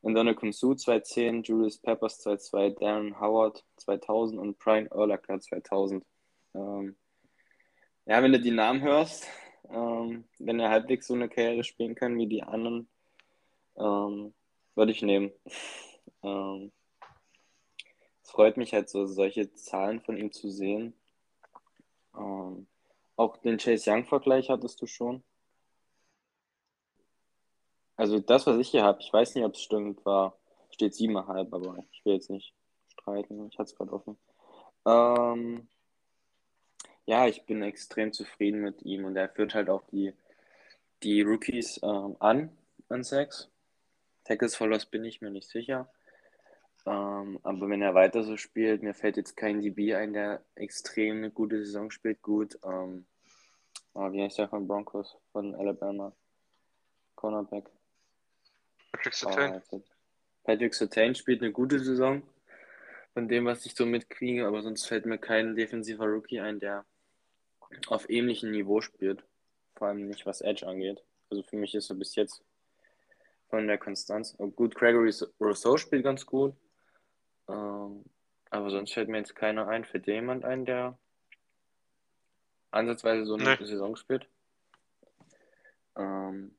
[0.03, 6.05] Ndone Su 2010, Julius Peppers 2002, Darren Howard 2000 und Brian Urlacher 2000.
[6.55, 6.97] Ähm,
[8.07, 9.27] ja, wenn du die Namen hörst,
[9.71, 12.89] ähm, wenn er halbwegs so eine Karriere spielen kann wie die anderen,
[13.77, 14.35] ähm,
[14.75, 15.33] würde ich nehmen.
[16.23, 16.71] ähm,
[18.23, 20.95] es freut mich halt so, solche Zahlen von ihm zu sehen.
[22.17, 22.67] Ähm,
[23.17, 25.23] auch den Chase Young-Vergleich hattest du schon.
[27.97, 30.37] Also das, was ich hier habe, ich weiß nicht, ob es stimmt, war,
[30.71, 32.55] steht 7,5, aber ich will jetzt nicht
[32.89, 34.19] streiten, ich hatte es gerade offen.
[34.87, 35.69] Ähm,
[37.07, 40.13] ja, ich bin extrem zufrieden mit ihm und er führt halt auch die,
[41.03, 42.51] die Rookies ähm, an,
[42.89, 43.51] an Sex.
[44.25, 45.89] Tackles for Loss bin ich mir nicht sicher.
[46.87, 51.17] Ähm, aber wenn er weiter so spielt, mir fällt jetzt kein DB ein, der extrem
[51.19, 52.59] eine gute Saison spielt, gut.
[52.65, 53.07] Ähm,
[53.95, 56.15] oh, wie heißt der von Broncos, von Alabama?
[57.15, 57.71] Cornerback.
[58.93, 59.55] Patrick Oh, Surtain.
[59.55, 59.83] jetzt hat-
[60.45, 62.23] Patrick Surtain spielt eine gute Saison,
[63.15, 66.85] von dem, was ich so mitkriege, aber sonst fällt mir kein defensiver Rookie ein, der
[67.87, 69.25] auf ähnlichem Niveau spielt.
[69.77, 71.03] Vor allem nicht, was Edge angeht.
[71.31, 72.45] Also für mich ist er bis jetzt
[73.49, 74.35] von der Konstanz.
[74.39, 76.55] Oh, gut, Gregory Rousseau spielt ganz gut.
[77.49, 78.05] Ähm,
[78.51, 79.85] aber sonst fällt mir jetzt keiner ein.
[79.85, 80.97] Fällt dir jemand ein, der
[82.71, 83.65] ansatzweise so eine Nee.
[83.65, 84.29] Saison spielt?
[85.97, 86.55] Ähm,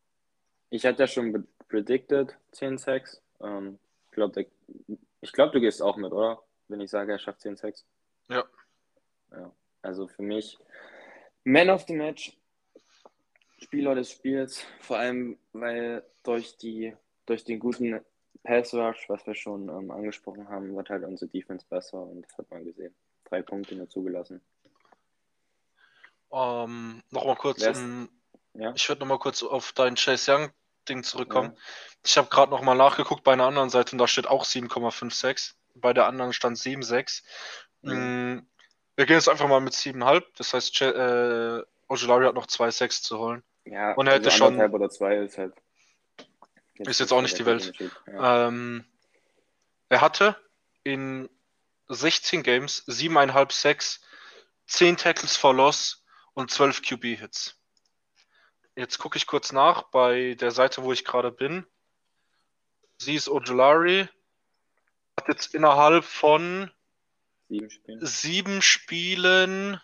[0.70, 3.22] ich hatte ja schon predicted 10 Sacks.
[3.42, 4.46] Ähm, ich glaube,
[5.22, 6.42] glaub, du gehst auch mit, oder?
[6.68, 7.86] Wenn ich sage, er schafft 10 Sacks.
[8.30, 8.44] Ja.
[9.32, 9.52] ja.
[9.82, 10.58] Also für mich
[11.44, 12.36] Man of the Match,
[13.60, 16.96] Spieler des Spiels, vor allem weil durch die
[17.26, 18.04] durch den guten
[18.46, 22.38] Pass Rush, was wir schon ähm, angesprochen haben, wird halt unsere Defense besser und das
[22.38, 22.96] hat man gesehen.
[23.26, 24.42] Drei Punkte nur zugelassen.
[26.32, 28.10] Ähm, Nochmal kurz, ist- um,
[28.54, 31.58] Ja, ich würde nochmal kurz auf dein Chase Young-Ding zurückkommen.
[32.06, 35.56] Ich habe gerade nochmal nachgeguckt bei einer anderen Seite und da steht auch 7,56.
[35.76, 37.24] Bei der anderen stand 7,6.
[37.82, 37.92] Mhm.
[38.38, 38.48] Mm,
[38.96, 40.24] Wir gehen jetzt einfach mal mit 7,5.
[40.38, 43.44] Das heißt, äh, Ojolari hat noch 2,6 zu holen.
[43.66, 45.54] ja Und er hätte also schon- oder zwei ist halt.
[46.78, 47.74] Ist jetzt auch nicht die Welt.
[48.08, 48.48] Ja.
[48.48, 48.86] Ähm,
[49.90, 50.36] er hatte
[50.84, 51.30] in
[51.88, 54.02] 16 Games 7,5 Sacks,
[54.68, 57.56] 10 Tackles for Loss und 12 QB-Hits.
[58.76, 61.66] Jetzt gucke ich kurz nach bei der Seite, wo ich gerade bin.
[62.98, 64.10] Sie ist Ojolari.
[65.18, 66.72] Hat jetzt innerhalb von
[67.48, 68.06] Sieben Spiele.
[68.06, 69.82] sieben Spielen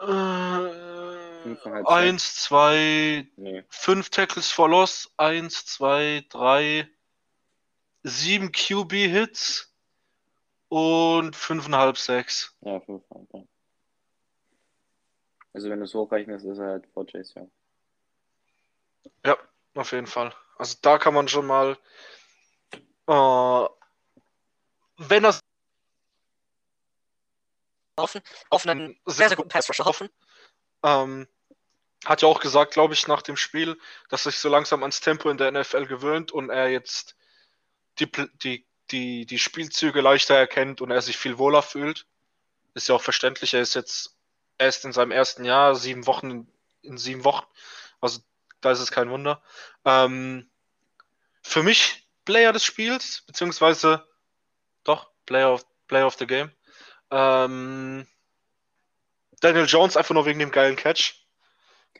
[0.00, 1.11] äh,
[1.42, 3.64] Fünfeinhalb eins, zwei, Nee.
[3.68, 6.88] fünf Tackles for Loss, eins, zwei, drei,
[8.02, 9.74] sieben QB-Hits
[10.68, 12.56] und fünfeinhalb Sacks.
[12.60, 13.28] Ja, fünfeinhalb.
[13.32, 13.42] Ja.
[15.52, 17.50] Also wenn du es hochrechnest, ist er halt vor Chase Young.
[19.26, 19.36] Ja,
[19.74, 20.34] auf jeden Fall.
[20.56, 21.76] Also da kann man schon mal,
[23.06, 23.66] äh,
[24.96, 25.38] wenn er
[27.98, 30.08] Hoffen, auf einen sehr, sehr guten Pass-Rusher hoffen.
[30.82, 31.28] Ähm,
[32.04, 35.30] hat ja auch gesagt, glaube ich, nach dem Spiel, dass sich so langsam ans Tempo
[35.30, 37.16] in der NFL gewöhnt und er jetzt
[37.98, 38.10] die,
[38.42, 42.06] die, die, die Spielzüge leichter erkennt und er sich viel wohler fühlt.
[42.74, 44.16] Ist ja auch verständlich, er ist jetzt
[44.58, 46.48] erst in seinem ersten Jahr, sieben Wochen in,
[46.82, 47.46] in sieben Wochen.
[48.00, 48.20] Also
[48.60, 49.42] da ist es kein Wunder.
[49.84, 50.50] Ähm,
[51.42, 54.06] für mich Player des Spiels, beziehungsweise
[54.84, 56.50] doch, Player of, Player of the Game.
[57.10, 58.06] Ähm,
[59.40, 61.21] Daniel Jones einfach nur wegen dem geilen Catch.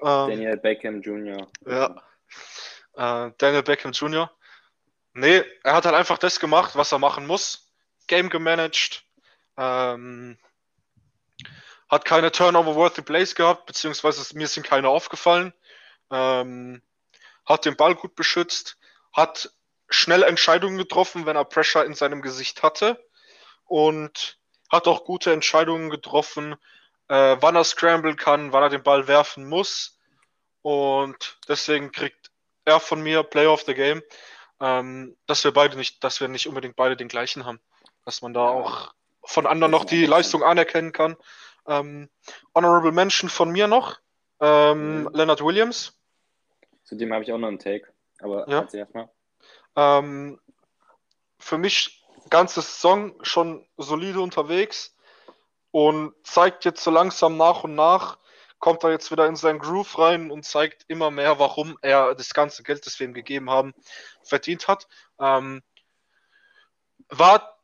[0.01, 1.47] Ähm, Daniel Beckham Jr.
[1.67, 2.03] Ja.
[2.95, 4.31] Äh, Daniel Beckham Jr.
[5.15, 7.73] Nee, er hat halt einfach das gemacht, was er machen muss.
[8.07, 9.05] Game gemanagt.
[9.57, 10.39] Ähm,
[11.89, 15.53] hat keine Turnover-worthy Plays gehabt, beziehungsweise mir sind keine aufgefallen.
[16.11, 16.83] Ähm,
[17.45, 18.79] hat den Ball gut beschützt,
[19.13, 19.53] hat
[19.91, 23.05] schnell Entscheidungen getroffen, wenn er Pressure in seinem Gesicht hatte
[23.65, 24.39] und
[24.71, 26.57] hat auch gute Entscheidungen getroffen,
[27.09, 29.99] äh, wann er scramble kann, wann er den Ball werfen muss
[30.63, 32.31] und deswegen kriegt
[32.65, 34.03] er von mir Player of the Game,
[34.61, 37.61] ähm, dass wir beide nicht, dass wir nicht unbedingt beide den gleichen haben,
[38.05, 41.17] dass man da auch von anderen noch die Leistung anerkennen kann.
[41.67, 42.09] Ähm,
[42.55, 43.99] Honorable Mention von mir noch.
[44.41, 45.11] Ähm, mhm.
[45.13, 45.99] Leonard Williams.
[46.85, 47.87] Zu dem habe ich auch noch einen Take,
[48.21, 48.67] aber ja.
[48.73, 49.09] erstmal.
[49.77, 50.41] Ähm,
[51.39, 54.92] für mich ganze Saison schon solide unterwegs
[55.73, 58.19] und zeigt jetzt so langsam nach und nach,
[58.61, 62.33] kommt er jetzt wieder in seinen Groove rein und zeigt immer mehr, warum er das
[62.33, 63.75] ganze Geld, das wir ihm gegeben haben,
[64.23, 64.87] verdient hat.
[65.19, 65.65] Ähm,
[67.09, 67.59] war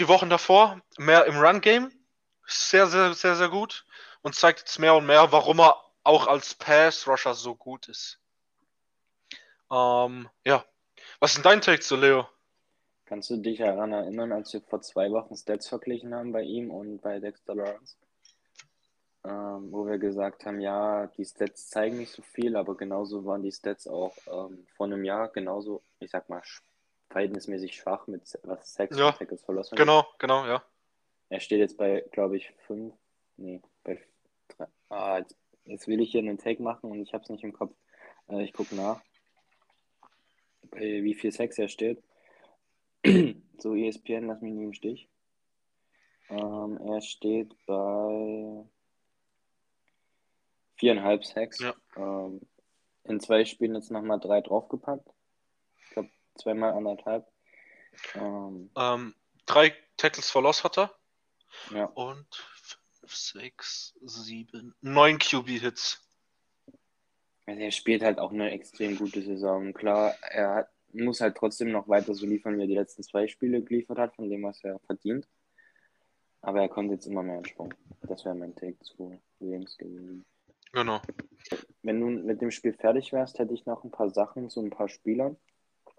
[0.00, 1.92] die Wochen davor mehr im Run-Game,
[2.46, 3.84] sehr, sehr, sehr, sehr gut
[4.22, 8.18] und zeigt jetzt mehr und mehr, warum er auch als Pass-Rusher so gut ist.
[9.70, 10.64] Ähm, ja.
[11.20, 12.28] Was ist denn dein Take zu Leo?
[13.10, 16.70] Kannst du dich daran erinnern, als wir vor zwei Wochen Stats verglichen haben bei ihm
[16.70, 17.96] und bei Dexter Lawrence?
[19.24, 23.42] Ähm, wo wir gesagt haben, ja, die Stats zeigen nicht so viel, aber genauso waren
[23.42, 26.40] die Stats auch ähm, vor einem Jahr genauso, ich sag mal,
[27.08, 29.74] verhältnismäßig schwach mit was Sex ja, Tackles verlassen.
[29.74, 30.62] Genau, genau, ja.
[31.30, 32.94] Er steht jetzt bei, glaube ich, 5.
[33.38, 34.00] Nee, bei
[34.56, 34.66] 3.
[34.88, 37.54] Ah, jetzt, jetzt, will ich hier einen Take machen und ich habe es nicht im
[37.54, 37.74] Kopf.
[38.28, 39.02] Äh, ich gucke nach,
[40.70, 42.00] bei wie viel Sex er steht.
[43.58, 45.08] So, ESPN, lass mich nicht im Stich.
[46.28, 48.64] Ähm, er steht bei
[50.78, 51.58] 4,5 Sex.
[51.60, 51.74] Ja.
[51.96, 52.40] Ähm,
[53.04, 55.08] in zwei Spielen jetzt nochmal drei draufgepackt.
[55.84, 57.26] Ich glaube, zweimal anderthalb.
[58.14, 59.14] Ähm, ähm,
[59.46, 60.94] drei Tackles for Loss hat er.
[61.74, 61.86] Ja.
[61.86, 62.26] Und
[63.00, 66.06] 5, 6, 7, 9 QB-Hits.
[67.46, 69.72] Also er spielt halt auch eine extrem gute Saison.
[69.72, 73.26] Klar, er hat, muss halt trotzdem noch weiter so liefern, wie er die letzten zwei
[73.28, 75.26] Spiele geliefert hat, von dem, was er verdient.
[76.42, 77.74] Aber er kommt jetzt immer mehr in Sprung.
[78.02, 80.24] Das wäre mein Take zu Williams gewesen.
[80.72, 81.00] Genau.
[81.82, 84.70] Wenn du mit dem Spiel fertig wärst, hätte ich noch ein paar Sachen zu ein
[84.70, 85.36] paar Spielern.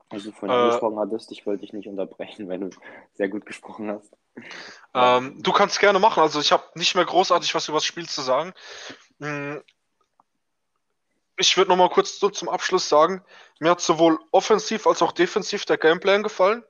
[0.10, 2.70] Also vorhin äh, angesprochen hattest, ich wollte dich nicht unterbrechen, weil du
[3.14, 4.14] sehr gut gesprochen hast.
[4.94, 6.22] Ähm, du kannst gerne machen.
[6.22, 8.54] Also ich habe nicht mehr großartig was über das Spiel zu sagen.
[11.42, 13.26] Ich würde noch mal kurz so zum Abschluss sagen,
[13.60, 16.64] mir hat sowohl offensiv als auch defensiv der Gameplan gefallen.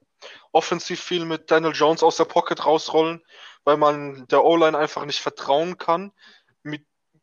[0.54, 3.22] Offensiv viel mit Daniel Jones aus der Pocket rausrollen,
[3.66, 6.14] weil man der O-Line einfach nicht vertrauen kann,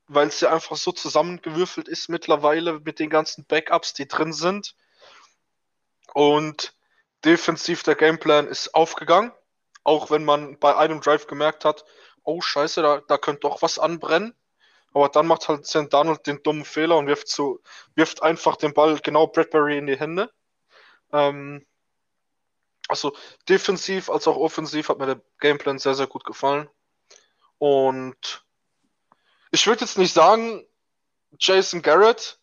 [0.09, 4.77] weil es ja einfach so zusammengewürfelt ist mittlerweile mit den ganzen Backups, die drin sind.
[6.13, 6.75] Und
[7.25, 9.33] defensiv der Gameplan ist aufgegangen.
[9.85, 11.87] Auch wenn man bei einem Drive gemerkt hat,
[12.25, 14.35] oh scheiße, da, da könnte doch was anbrennen.
[14.93, 15.93] Aber dann macht halt St.
[15.93, 17.61] Donald den dummen Fehler und wirft, so,
[17.95, 20.31] wirft einfach den Ball genau Bradbury in die Hände.
[21.13, 21.67] Ähm,
[22.89, 23.15] also
[23.49, 26.69] defensiv als auch offensiv hat mir der Gameplan sehr, sehr gut gefallen.
[27.59, 28.45] Und
[29.51, 30.67] ich würde jetzt nicht sagen,
[31.39, 32.39] Jason Garrett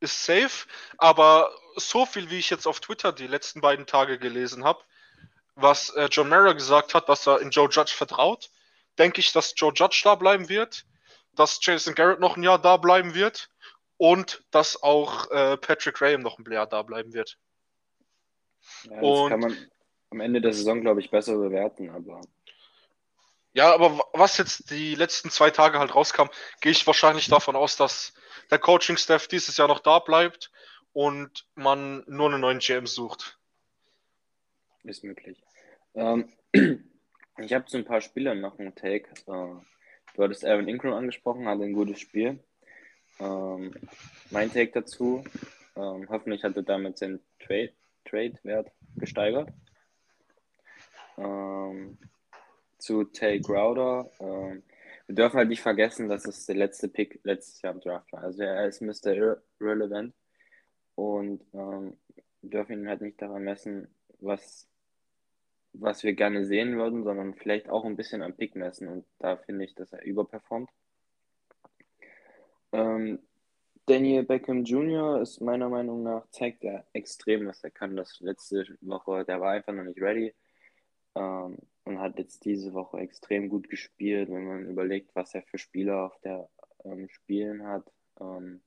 [0.00, 0.66] ist safe,
[0.98, 4.82] aber so viel, wie ich jetzt auf Twitter die letzten beiden Tage gelesen habe,
[5.54, 8.50] was äh, John Mara gesagt hat, dass er in Joe Judge vertraut,
[8.98, 10.84] denke ich, dass Joe Judge da bleiben wird,
[11.34, 13.50] dass Jason Garrett noch ein Jahr da bleiben wird
[13.96, 17.38] und dass auch äh, Patrick Graham noch ein Jahr da bleiben wird.
[18.84, 19.56] Ja, das und, kann man
[20.10, 22.20] am Ende der Saison, glaube ich, besser bewerten, aber.
[23.54, 26.28] Ja, aber was jetzt die letzten zwei Tage halt rauskam,
[26.60, 28.14] gehe ich wahrscheinlich davon aus, dass
[28.50, 30.50] der Coaching-Staff dieses Jahr noch da bleibt
[30.92, 33.38] und man nur einen neuen GM sucht.
[34.84, 35.42] Ist möglich.
[35.94, 36.32] Ähm,
[37.38, 39.10] ich habe zu ein paar Spielern noch einen Take.
[39.26, 39.60] Äh,
[40.14, 42.38] du hattest Aaron Ingram angesprochen, hatte ein gutes Spiel.
[43.20, 43.74] Ähm,
[44.30, 45.24] mein Take dazu,
[45.76, 47.72] ähm, hoffentlich hat er damit seinen Trade,
[48.04, 49.50] Trade-Wert gesteigert.
[51.18, 51.98] Ähm,
[52.78, 54.62] zu Tay Crowder, ähm,
[55.06, 58.22] wir dürfen halt nicht vergessen, dass es der letzte Pick letztes Jahr im Draft war.
[58.22, 59.38] Also er ist Mr.
[59.60, 60.14] Irrelevant
[60.94, 61.96] und ähm,
[62.40, 63.88] wir dürfen ihn halt nicht daran messen,
[64.20, 64.68] was,
[65.72, 69.36] was wir gerne sehen würden, sondern vielleicht auch ein bisschen am Pick messen und da
[69.36, 70.70] finde ich, dass er überperformt.
[72.72, 73.18] Ähm,
[73.86, 75.20] Daniel Beckham Jr.
[75.20, 77.96] ist meiner Meinung nach, zeigt er extrem, was er kann.
[77.96, 80.34] Das letzte Woche, der war einfach noch nicht ready
[81.14, 85.58] ähm, und hat jetzt diese Woche extrem gut gespielt, wenn man überlegt, was er für
[85.58, 86.48] Spieler auf der
[86.84, 87.84] ähm, Spielen hat.
[88.20, 88.62] Ähm,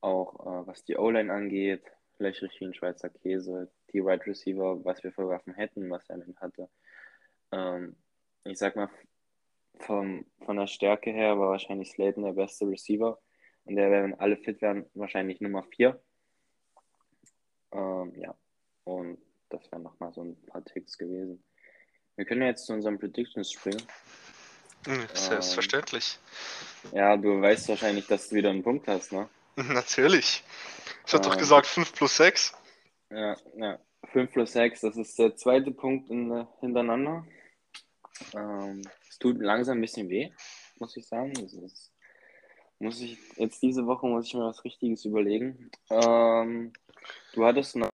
[0.00, 1.82] auch äh, was die O-Line angeht,
[2.18, 3.70] löchrig wie ein Schweizer Käse.
[3.92, 6.68] Die Wide right Receiver, was wir für Waffen hätten, was er denn hatte.
[7.52, 7.96] Ähm,
[8.44, 8.90] ich sag mal,
[9.80, 13.18] vom, von der Stärke her war wahrscheinlich Slayton der beste Receiver.
[13.64, 16.00] Und der wäre, wenn alle fit wären, wahrscheinlich Nummer 4.
[17.72, 18.34] Ähm, ja,
[18.84, 19.18] und
[19.50, 21.42] das wären nochmal so ein paar Ticks gewesen.
[22.16, 23.82] Wir können jetzt zu unseren Predictions springen.
[24.86, 26.18] Hm, selbstverständlich.
[26.92, 29.28] Ähm, ja, du weißt wahrscheinlich, dass du wieder einen Punkt hast, ne?
[29.56, 30.42] Natürlich.
[31.06, 32.54] Ich ähm, doch gesagt 5 plus 6.
[33.10, 33.78] Ja, ja.
[34.12, 37.26] 5 plus 6, das ist der zweite Punkt in, hintereinander.
[38.34, 40.30] Ähm, es tut langsam ein bisschen weh,
[40.78, 41.32] muss ich sagen.
[41.32, 41.92] Ist,
[42.78, 45.70] muss ich, jetzt diese Woche muss ich mir was Richtiges überlegen.
[45.90, 46.72] Ähm,
[47.34, 47.90] du hattest noch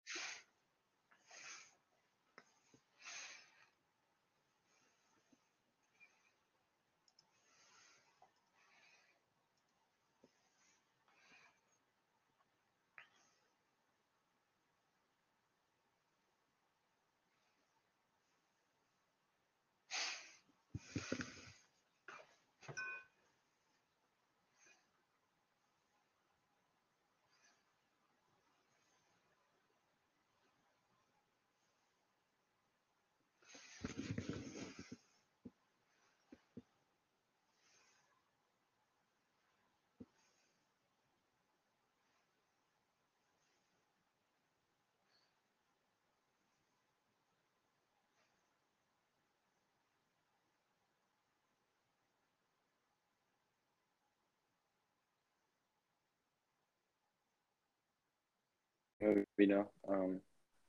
[59.37, 59.71] wieder.
[59.85, 60.23] Ähm,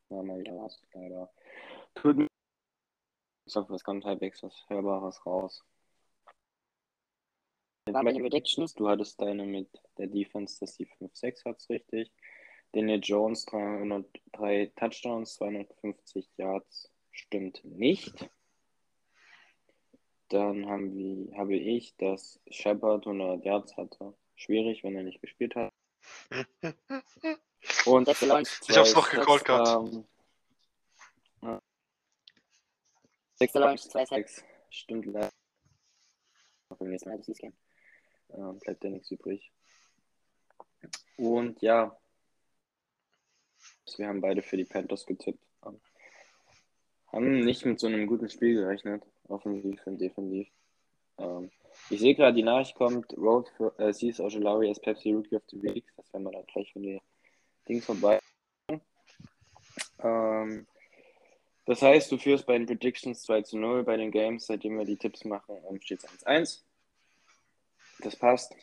[0.09, 1.31] war mal wieder was, leider.
[1.95, 2.27] Tut mir
[3.51, 5.61] ich hoffe, es kommt halbwegs was Hörbares raus.
[7.85, 9.67] War bei den Predictions, du hattest deine mit
[9.97, 12.11] der Defense, dass die 5-6 hat richtig.
[12.71, 18.29] Daniel Jones 303 Touchdowns, 250 Yards stimmt nicht.
[20.29, 24.13] Dann haben wir, habe ich, dass Shepard 100 Yards hatte.
[24.35, 25.73] Schwierig, wenn er nicht gespielt hat.
[27.85, 29.93] Und ich hab's noch gecallt gehabt.
[29.93, 31.61] Ähm,
[33.35, 34.43] Sechster Launch, 2-6.
[34.69, 35.31] Stimmt leider.
[36.77, 37.53] Beim nächsten Mal das Game.
[38.29, 39.51] Ähm, bleibt ja nichts übrig.
[41.17, 41.97] Und ja,
[43.97, 45.43] wir haben beide für die Panthers getippt.
[47.11, 50.47] Haben nicht mit so einem guten Spiel gerechnet, offensiv und defensiv.
[51.17, 51.51] Ähm,
[51.89, 55.43] ich sehe gerade, die Nachricht kommt, Road für äh, Cis Ojolari als Pepsi Rookie of
[55.49, 55.85] the Week.
[55.97, 57.01] Das werden wir dann gleich, wenn die
[57.67, 58.19] Dings vorbei.
[59.99, 60.67] Ähm,
[61.65, 64.85] das heißt, du führst bei den Predictions 2 zu 0, bei den Games, seitdem wir
[64.85, 66.63] die Tipps machen, steht es 1-1.
[67.99, 68.55] Das passt.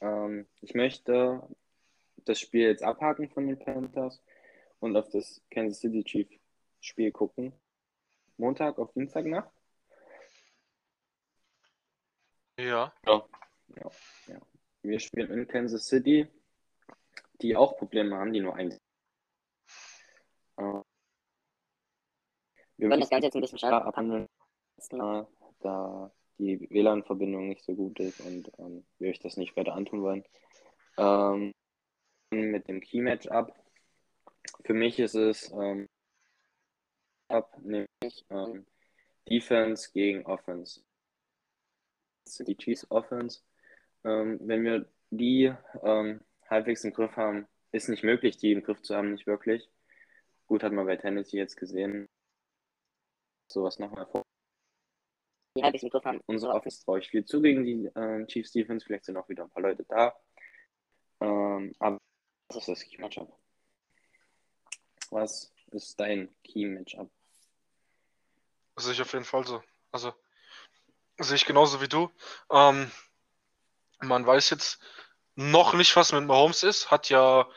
[0.00, 1.42] Ähm, ich möchte
[2.24, 4.20] das Spiel jetzt abhaken von den Panthers
[4.80, 6.28] und auf das Kansas City Chief
[6.80, 7.52] Spiel gucken.
[8.36, 9.50] Montag auf Dienstagnacht.
[12.58, 12.92] Ja.
[13.06, 13.28] Ja.
[13.76, 13.90] ja.
[14.26, 14.40] ja.
[14.82, 16.26] Wir spielen in Kansas City
[17.42, 18.72] die auch Probleme haben, die nur ein.
[20.56, 20.80] Äh,
[22.76, 24.26] wir wollen das Ganze jetzt ein bisschen schneller abhandeln,
[24.90, 25.24] äh,
[25.60, 30.02] da die WLAN-Verbindung nicht so gut ist und ähm, wir euch das nicht weiter antun
[30.02, 30.24] wollen.
[30.96, 31.52] Ähm,
[32.30, 33.54] mit dem Key-Match-Up.
[34.64, 35.88] Für mich ist es ähm,
[37.28, 38.66] ab, nämlich ähm,
[39.28, 40.82] Defense gegen Offense.
[42.40, 43.42] Die Chiefs Offense.
[44.04, 45.52] Ähm, wenn wir die
[45.82, 46.20] ähm,
[46.52, 49.68] halbwegs im Griff haben, ist nicht möglich, die im Griff zu haben, nicht wirklich.
[50.46, 52.08] Gut, hat man bei Tennessee jetzt gesehen.
[53.48, 54.22] Sowas nochmal vor.
[55.56, 56.20] Die halbwegs im Griff haben.
[56.26, 58.84] Unsere Offense traue ich viel zu gegen die äh, Chiefs Defense.
[58.84, 60.14] Vielleicht sind auch wieder ein paar Leute da.
[61.20, 61.98] Ähm, aber
[62.48, 63.36] was ist das Key-Matchup?
[65.10, 67.10] Was ist dein Key-Matchup?
[68.74, 69.62] Das sehe ich auf jeden Fall so.
[69.90, 70.12] Also,
[71.18, 72.10] sehe ich genauso wie du.
[72.50, 72.90] Ähm,
[74.00, 74.80] man weiß jetzt
[75.34, 76.90] noch nicht, was mit Mahomes ist.
[76.90, 77.48] Hat ja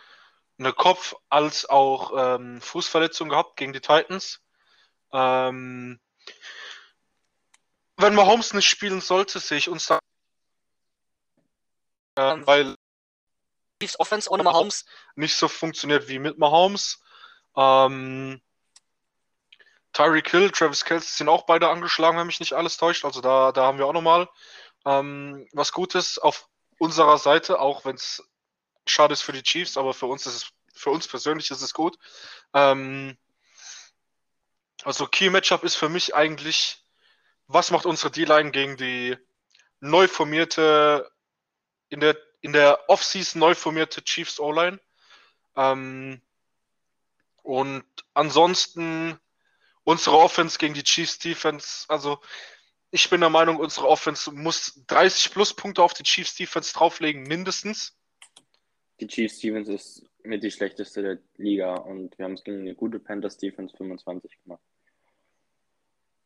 [0.57, 4.41] eine Kopf- als auch ähm, Fußverletzung gehabt gegen die Titans.
[5.11, 5.99] Ähm,
[7.97, 9.99] wenn Mahomes nicht spielen sollte, sehe ich uns da.
[12.15, 12.75] Äh, weil
[13.81, 14.85] Chiefs Offense ohne Mahomes.
[15.15, 17.01] nicht so funktioniert wie mit Mahomes.
[17.57, 18.41] Ähm,
[19.93, 23.05] Tyreek Hill, Travis Kelce sind auch beide angeschlagen, wenn mich nicht alles täuscht.
[23.05, 24.29] Also da, da haben wir auch nochmal
[24.85, 26.47] ähm, was Gutes auf
[26.77, 28.23] unserer Seite, auch wenn es
[28.85, 31.73] schade ist für die Chiefs, aber für uns ist es, für uns persönlich ist es
[31.73, 31.97] gut.
[32.53, 33.17] Ähm,
[34.83, 36.83] also Key Matchup ist für mich eigentlich,
[37.47, 39.17] was macht unsere D-Line gegen die
[39.79, 41.09] neu formierte,
[41.89, 44.79] in der, in der Offseason neu formierte Chiefs O-Line?
[45.55, 46.21] Ähm,
[47.41, 49.19] und ansonsten
[49.83, 52.19] unsere Offense gegen die Chiefs Defense, also
[52.95, 57.93] ich bin der Meinung, unsere Offense muss 30 Pluspunkte auf die Chiefs Defense drauflegen, mindestens.
[59.01, 62.73] Die Chiefs Defense ist mit die schlechteste der Liga und wir haben es gegen eine
[62.73, 64.61] gute Panthers Defense 25 gemacht.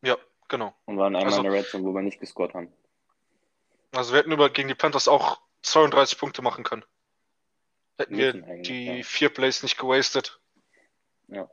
[0.03, 0.15] Ja,
[0.47, 0.76] genau.
[0.86, 2.72] Und waren einmal Also- in der Red Zone, wo wir nicht gescored haben.
[3.91, 6.86] Also wir hätten über gegen die Panthers auch 32 Punkte machen können.
[7.97, 9.03] Hätten wir Müssen die ja.
[9.03, 10.39] vier Plays nicht gewastet.
[11.30, 11.49] Ja.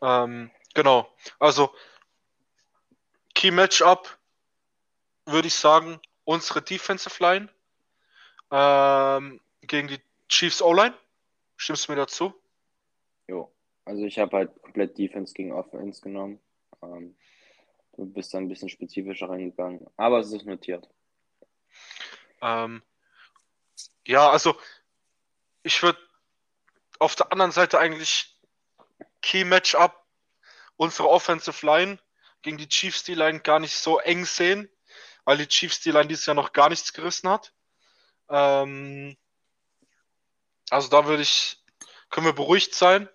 [0.00, 1.14] Ähm, genau.
[1.38, 1.74] Also
[3.34, 4.16] Key Matchup
[5.26, 7.48] würde ich sagen, unsere Defensive Line
[8.50, 10.94] ähm, gegen die Chiefs O-Line.
[11.56, 12.34] Stimmst du mir dazu?
[13.28, 13.52] Jo.
[13.84, 16.40] Also ich habe halt komplett Defense gegen Offense genommen.
[16.82, 17.16] Ähm,
[17.96, 19.86] du bist da ein bisschen spezifischer reingegangen.
[19.96, 20.88] Aber es ist notiert.
[22.42, 22.82] Ähm,
[24.06, 24.56] ja, also
[25.62, 25.98] ich würde
[26.98, 28.38] auf der anderen Seite eigentlich
[29.22, 29.94] Key Matchup
[30.76, 31.98] unsere Offensive Line
[32.42, 34.70] gegen die Chiefs D-Line gar nicht so eng sehen,
[35.30, 37.52] weil die Chiefs D-Line dieses Jahr noch gar nichts gerissen hat.
[38.28, 39.16] Ähm,
[40.70, 41.62] also da würde ich,
[42.08, 43.08] können wir beruhigt sein,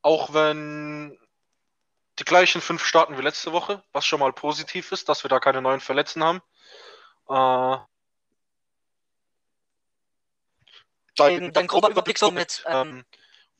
[0.00, 1.16] auch wenn
[2.18, 5.38] die gleichen fünf starten wie letzte Woche, was schon mal positiv ist, dass wir da
[5.38, 6.42] keine neuen Verletzten haben.
[7.28, 7.78] Äh,
[11.14, 13.04] Dein, dein grober Überblick so mit Ähm,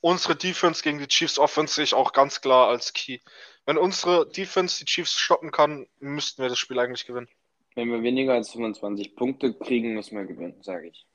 [0.01, 3.21] unsere Defense gegen die Chiefs Offense sehe ich auch ganz klar als Key.
[3.65, 7.29] Wenn unsere Defense die Chiefs stoppen kann, müssten wir das Spiel eigentlich gewinnen.
[7.75, 11.07] Wenn wir weniger als 25 Punkte kriegen, müssen wir gewinnen, sage ich.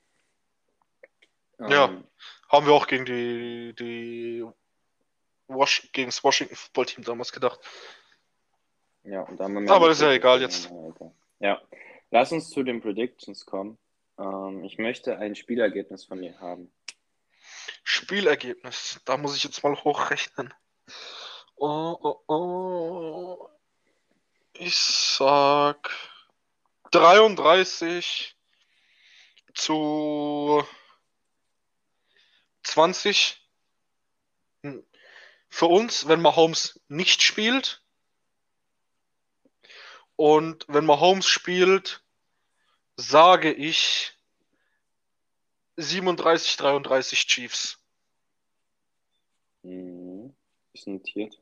[1.58, 1.86] Ja.
[1.86, 2.04] Ähm,
[2.48, 4.44] Haben wir auch gegen die, die
[5.48, 7.60] Wash, gegen das Washington Football Team damals gedacht.
[9.04, 10.70] Ja, und da haben Aber das ist ja egal jetzt.
[11.40, 11.60] Ja,
[12.10, 13.78] lass uns zu den Predictions kommen.
[14.18, 16.70] Ähm, ich möchte ein Spielergebnis von dir haben.
[17.84, 19.00] Spielergebnis.
[19.04, 20.52] Da muss ich jetzt mal hochrechnen.
[21.56, 23.48] Oh, oh, oh.
[24.54, 25.90] Ich sag
[26.90, 28.36] 33
[29.54, 30.64] zu
[32.62, 33.40] 20.
[34.62, 34.84] Hm.
[35.48, 37.82] Für uns, wenn Mahomes nicht spielt.
[40.16, 42.02] Und wenn Mahomes spielt,
[42.96, 44.12] sage ich
[45.76, 47.78] 37, 33 Chiefs.
[49.62, 50.34] Mhm.
[50.72, 51.40] Ist notiert.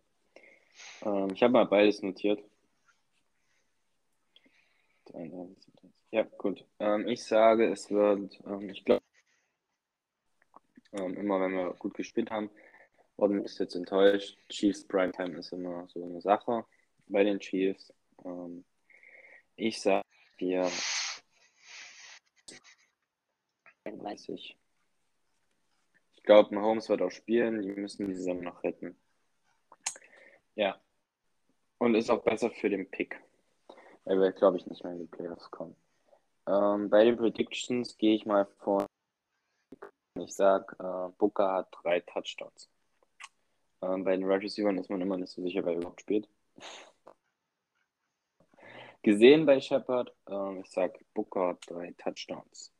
[1.02, 2.42] Ähm, ich habe mal beides notiert.
[5.16, 5.92] 33, 37.
[6.10, 6.64] Ja, gut.
[6.78, 9.02] Ähm, ich sage, es wird, ähm, ich glaube,
[10.92, 12.50] ähm, immer wenn wir gut gespielt haben,
[13.16, 14.38] wurden wir jetzt enttäuscht.
[14.48, 16.64] Chiefs Primetime ist immer so eine Sache
[17.06, 17.92] bei den Chiefs.
[18.24, 18.64] Ähm,
[19.56, 20.06] ich sage
[20.38, 20.70] dir
[23.84, 24.56] 31.
[26.14, 27.62] Ich glaube, Mahomes wird auch spielen.
[27.62, 28.96] Die müssen die Saison noch retten.
[30.54, 30.80] Ja.
[31.78, 33.20] Und ist auch besser für den Pick.
[34.06, 35.76] Er wird, glaube ich, nicht mehr in die Playoffs kommen.
[36.46, 38.86] Ähm, bei den Predictions gehe ich mal vor.
[40.18, 42.70] Ich sage, äh, Booker hat drei Touchdowns.
[43.82, 46.28] Ähm, bei den Wide Receivers ist man immer nicht so sicher, wer überhaupt spielt.
[49.02, 52.72] Gesehen bei Shepard, ähm, ich sage, Booker hat drei Touchdowns.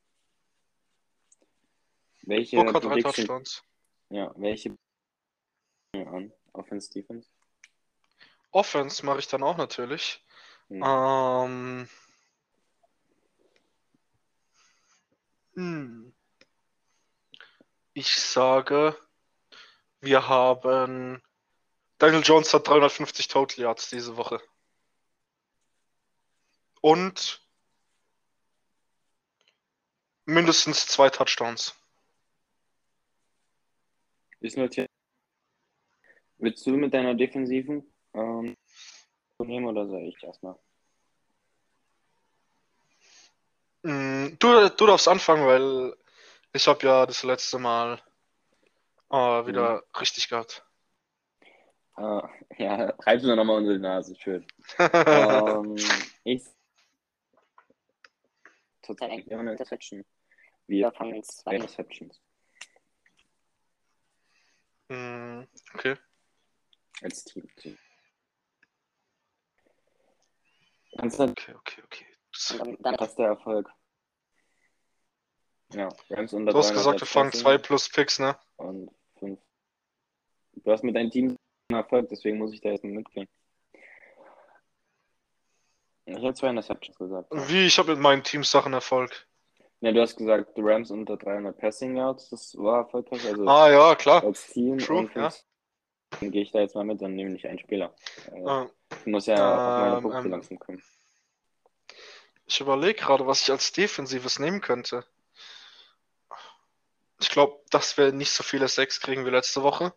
[2.23, 3.63] Welche Booker drei Touchdowns.
[4.11, 4.77] Ja, welche
[5.93, 6.33] an?
[6.53, 7.29] Offense, Defense?
[8.53, 10.25] Offense mache ich dann auch natürlich.
[10.69, 10.83] Hm.
[10.85, 11.89] Ähm,
[15.55, 16.15] hm.
[17.95, 18.97] Ich sage,
[20.01, 21.23] wir haben
[21.99, 24.41] Daniel Jones hat 350 Total Yards diese Woche.
[26.83, 27.43] Und
[30.27, 31.75] mindestens zwei Touchdowns.
[34.41, 34.91] Ist notiert.
[36.39, 38.57] Willst du mit deiner Defensiven ähm,
[39.45, 40.57] nehmen oder soll ich erstmal?
[43.83, 45.97] Mm, Du, du darfst anfangen, weil
[46.53, 48.01] ich habe ja das letzte Mal
[49.11, 50.65] äh, wieder richtig gehabt.
[51.97, 52.23] Äh,
[52.59, 54.47] ja, reibst du nochmal unsere Nase, schön.
[54.79, 55.77] ähm,
[56.25, 56.43] ich.
[58.83, 60.05] Total eigentlich immer eine Interception.
[60.69, 62.21] Wir fangen zwei Interceptions.
[64.89, 65.43] Mm,
[65.75, 65.97] okay.
[67.03, 67.49] Als Team.
[67.57, 67.77] Team.
[71.07, 72.07] Ganz halt Okay, okay, okay.
[72.59, 73.71] Dann, dann ist der Erfolg.
[75.73, 78.37] Ja, Rams unter Du hast 300 gesagt, wir fangen Passing zwei plus Picks, ne?
[78.57, 79.41] und fünf.
[80.53, 81.37] Du hast mit deinem Team
[81.71, 83.29] einen Erfolg, deswegen muss ich da jetzt mitgehen.
[86.07, 87.29] Ich habe zwei Interceptions gesagt.
[87.49, 89.27] Wie, ich habe mit meinen Teams Sachen Erfolg.
[89.81, 93.25] Ja, du hast gesagt, die Rams unter 300 Passing Yards, das war erfolgreich.
[93.27, 94.25] Also Ah ja, klar.
[94.25, 95.33] als Team true, ja.
[96.21, 97.95] dann gehe ich da jetzt mal mit, dann nehme ich einen Spieler.
[98.33, 100.31] Äh, Ah, Ich muss ja auf meine Ähm, Punkte ähm.
[100.31, 100.83] langsam kommen.
[102.47, 105.05] Ich überlege gerade, was ich als Defensives nehmen könnte.
[107.21, 109.95] Ich glaube, dass wir nicht so viele Sacks kriegen wie letzte Woche.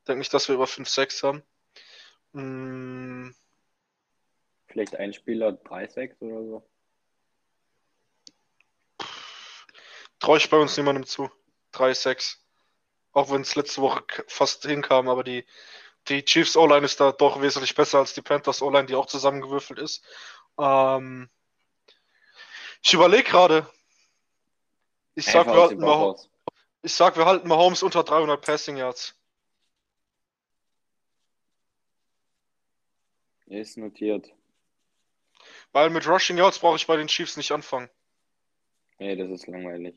[0.00, 1.42] Ich denke nicht, dass wir über 5 Sacks haben.
[2.32, 3.30] Mm,
[4.66, 6.68] Vielleicht ein Spieler, drei Sacks oder so.
[10.18, 11.30] Traue ich bei uns niemandem zu.
[11.72, 12.44] 3 Sacks.
[13.12, 15.46] Auch wenn es letzte Woche fast hinkam, aber die,
[16.08, 19.78] die Chiefs O-Line ist da doch wesentlich besser als die Panthers O-Line, die auch zusammengewürfelt
[19.78, 20.04] ist.
[20.58, 21.28] Ähm,
[22.82, 23.68] ich überlege gerade.
[25.14, 26.30] Ich sag, Einfach wir halten, raus.
[26.82, 29.14] ich sag, wir halten Mahomes unter 300 Passing Yards.
[33.46, 34.32] Ist notiert.
[35.72, 37.88] Weil mit Rushing Yards brauche ich bei den Chiefs nicht anfangen.
[38.98, 39.94] Nee, das ist langweilig.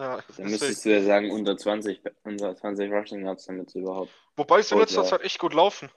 [0.00, 4.14] Ja, Dann müsstest du ja sagen, unter 20, unter 20 Rushing Yards, damit sie überhaupt.
[4.36, 5.08] Wobei sie in letzter ja.
[5.08, 5.90] Zeit echt gut laufen.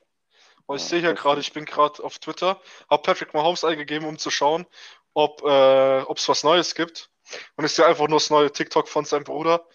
[0.73, 4.07] Ich Ja, sehe hier das gerade, ich bin gerade auf Twitter, habe Patrick Mahomes eingegeben,
[4.07, 4.65] um zu schauen,
[5.13, 7.11] ob äh, es was Neues gibt.
[7.57, 9.67] Und ich sehe einfach nur das neue TikTok von seinem Bruder,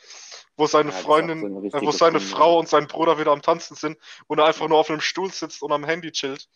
[0.57, 2.21] wo seine Ja, Freundin, so äh, wo seine Kunde.
[2.21, 3.99] Frau und sein Bruder wieder am Tanzen sind
[4.29, 6.49] und er einfach nur auf einem Stuhl sitzt und am Handy chillt.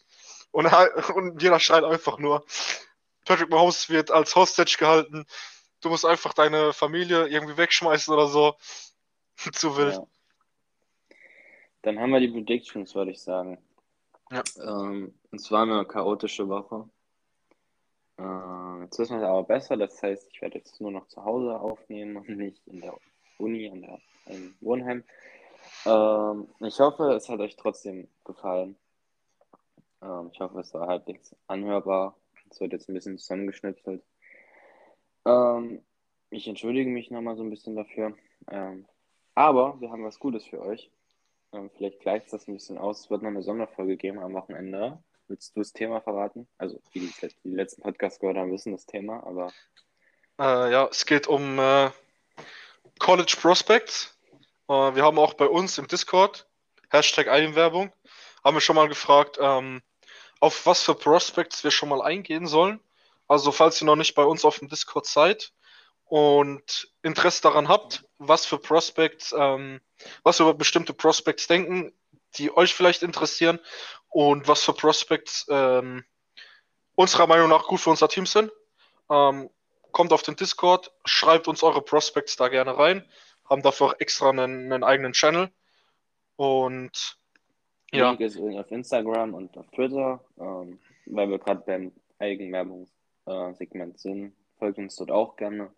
[0.51, 2.45] Und, er, und jeder schreit einfach nur.
[3.25, 5.27] Patrick Mahomes wird als Hostage gehalten.
[5.83, 8.55] Du musst einfach deine Familie irgendwie wegschmeißen oder so.
[9.53, 9.95] Zu wild.
[9.95, 10.07] Ja.
[11.83, 13.59] Dann haben wir die Predictions, würde ich sagen.
[14.31, 14.43] Ja.
[14.63, 16.89] Ähm, es war eine chaotische Woche.
[18.19, 19.77] Äh, jetzt wissen wir es aber besser.
[19.77, 22.97] Das heißt, ich werde jetzt nur noch zu Hause aufnehmen und nicht in der
[23.39, 25.03] Uni, an der, im Wohnheim.
[25.85, 28.77] Ähm, ich hoffe, es hat euch trotzdem gefallen.
[30.01, 32.17] Ähm, ich hoffe, es war halbwegs anhörbar.
[32.51, 34.03] Es wird jetzt ein bisschen zusammengeschnipselt.
[35.25, 35.85] Ähm,
[36.31, 38.17] ich entschuldige mich nochmal so ein bisschen dafür.
[38.51, 38.87] Ähm,
[39.35, 40.91] aber wir haben was Gutes für euch.
[41.53, 43.01] Ähm, vielleicht gleicht das ein bisschen aus.
[43.01, 45.03] Es wird noch eine Sonderfolge geben am Wochenende.
[45.29, 46.49] Willst du das Thema verraten?
[46.59, 49.53] Also, die, die die letzten Podcasts gehört haben, wissen das Thema, aber
[50.39, 51.91] Äh, ja, es geht um äh,
[52.99, 54.19] College Prospects.
[54.69, 56.49] Äh, wir haben auch bei uns im Discord,
[56.91, 57.93] Hashtag Eigenwerbung,
[58.45, 59.83] haben wir schon mal gefragt, ähm,
[60.41, 62.81] auf was für Prospects wir schon mal eingehen sollen.
[63.33, 65.55] Also falls ihr noch nicht bei uns auf dem Discord seid
[66.05, 69.81] und Interesse daran habt, was für Prospects, ähm,
[70.23, 71.95] was über bestimmte Prospects denken,
[72.37, 73.59] die euch vielleicht interessieren
[74.11, 76.05] und was für Prospects ähm,
[76.95, 78.53] unserer Meinung nach gut für unser Team sind,
[79.09, 79.49] ähm,
[79.93, 83.03] kommt auf den Discord, schreibt uns eure Prospects da gerne rein,
[83.49, 85.51] haben dafür auch extra einen, einen eigenen Channel
[86.37, 87.17] und
[87.93, 91.93] ja, Link ist auf Instagram und auf Twitter, ähm, weil wir gerade beim
[93.27, 94.35] Eigenwerbungssegment sind.
[94.59, 95.75] Folgt uns dort auch gerne.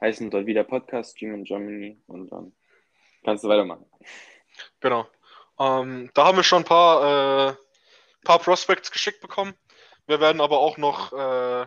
[0.00, 2.52] Heißen dort wieder Podcast Stream in Germany und dann
[3.24, 3.86] kannst du weitermachen.
[4.80, 5.06] genau.
[5.58, 7.54] Ähm, da haben wir schon ein paar, äh,
[8.24, 9.54] paar Prospects geschickt bekommen.
[10.06, 11.66] Wir werden aber auch noch äh,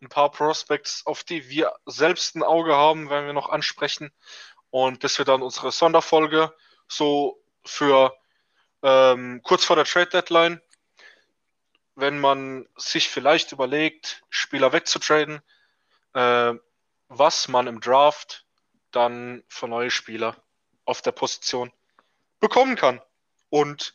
[0.00, 4.10] ein paar Prospects, auf die wir selbst ein Auge haben, werden wir noch ansprechen.
[4.70, 6.54] Und das wird dann unsere Sonderfolge,
[6.88, 8.14] so für
[8.82, 10.60] ähm, kurz vor der Trade Deadline,
[12.02, 15.40] wenn man sich vielleicht überlegt, Spieler wegzutraden,
[16.14, 16.54] äh,
[17.08, 18.44] was man im Draft
[18.90, 20.36] dann für neue Spieler
[20.84, 21.72] auf der Position
[22.40, 23.00] bekommen kann
[23.50, 23.94] und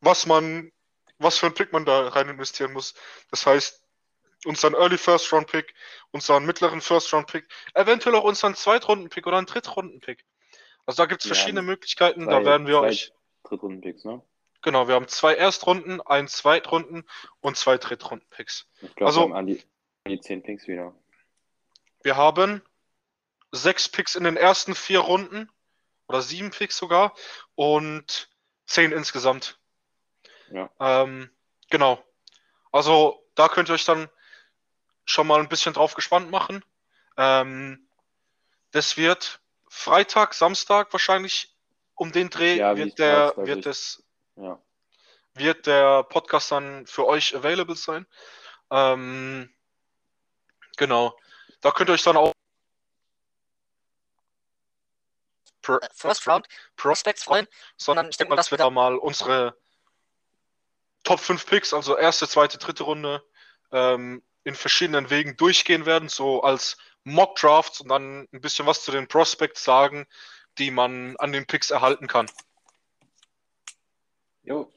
[0.00, 0.72] was man,
[1.18, 2.94] was für einen Pick man da rein investieren muss.
[3.30, 3.80] Das heißt,
[4.44, 5.72] unseren Early First Round Pick,
[6.10, 10.24] unseren mittleren First Round Pick, eventuell auch unseren Zweitrunden Pick oder einen Drittrunden Pick.
[10.84, 13.12] Also da gibt es Ja, verschiedene Möglichkeiten, da zwei- werden wir zwei- euch,
[13.44, 14.20] Drittrunden-Picks, ne?
[14.62, 17.04] Genau, wir haben zwei Erstrunden, einen Zweitrunden
[17.40, 18.66] und zwei Drittrunden Picks.
[18.80, 19.62] Ich glaube, Also- wir haben an die,
[20.04, 20.94] an die 10 Picks wieder.
[22.02, 22.62] Wir haben
[23.52, 25.50] sechs Picks in den ersten vier Runden
[26.08, 27.14] oder sieben Picks sogar
[27.54, 28.28] und
[28.66, 29.58] zehn insgesamt.
[30.50, 30.70] Ja.
[30.78, 31.30] Ähm,
[31.70, 32.02] genau.
[32.70, 34.08] Also da könnt ihr euch dann
[35.04, 36.64] schon mal ein bisschen drauf gespannt machen.
[37.16, 37.88] Ähm,
[38.72, 41.56] das wird Freitag, Samstag wahrscheinlich
[41.94, 44.04] um den Dreh Ja, wird der, wird es
[44.36, 44.60] Ja.
[45.34, 48.06] wird der Podcast dann für euch available sein.
[48.70, 49.52] Ähm,
[50.76, 51.18] genau.
[51.60, 52.32] Da könnt ihr euch dann auch
[55.94, 57.48] First Round Prospects freuen.
[57.76, 59.56] sondern ich denke mal, dass wir da mal unsere
[61.02, 63.24] Top 5 Picks, also erste, zweite, dritte Runde,
[63.72, 68.82] ähm, in verschiedenen Wegen durchgehen werden, so als Mock Drafts und dann ein bisschen was
[68.82, 70.06] zu den Prospects sagen,
[70.58, 72.26] die man an den Picks erhalten kann.
[74.46, 74.72] Jo.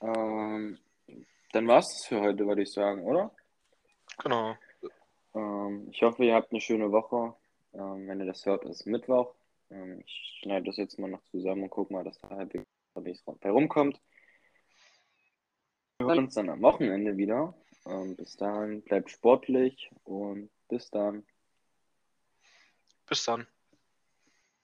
[0.00, 0.78] Ähm,
[1.52, 3.30] dann war es das für heute, würde ich sagen, oder?
[4.22, 4.56] Genau.
[5.34, 7.34] Ähm, ich hoffe, ihr habt eine schöne Woche.
[7.72, 9.32] Ähm, wenn ihr das hört, ist Mittwoch.
[9.70, 13.50] Ähm, ich schneide das jetzt mal noch zusammen und gucke mal, dass da halbwegs bei
[13.50, 14.00] rumkommt.
[15.98, 17.54] Wir hören uns dann am Wochenende wieder.
[17.86, 21.24] Ähm, bis dahin, bleibt sportlich und bis dann.
[23.06, 23.46] Bis dann.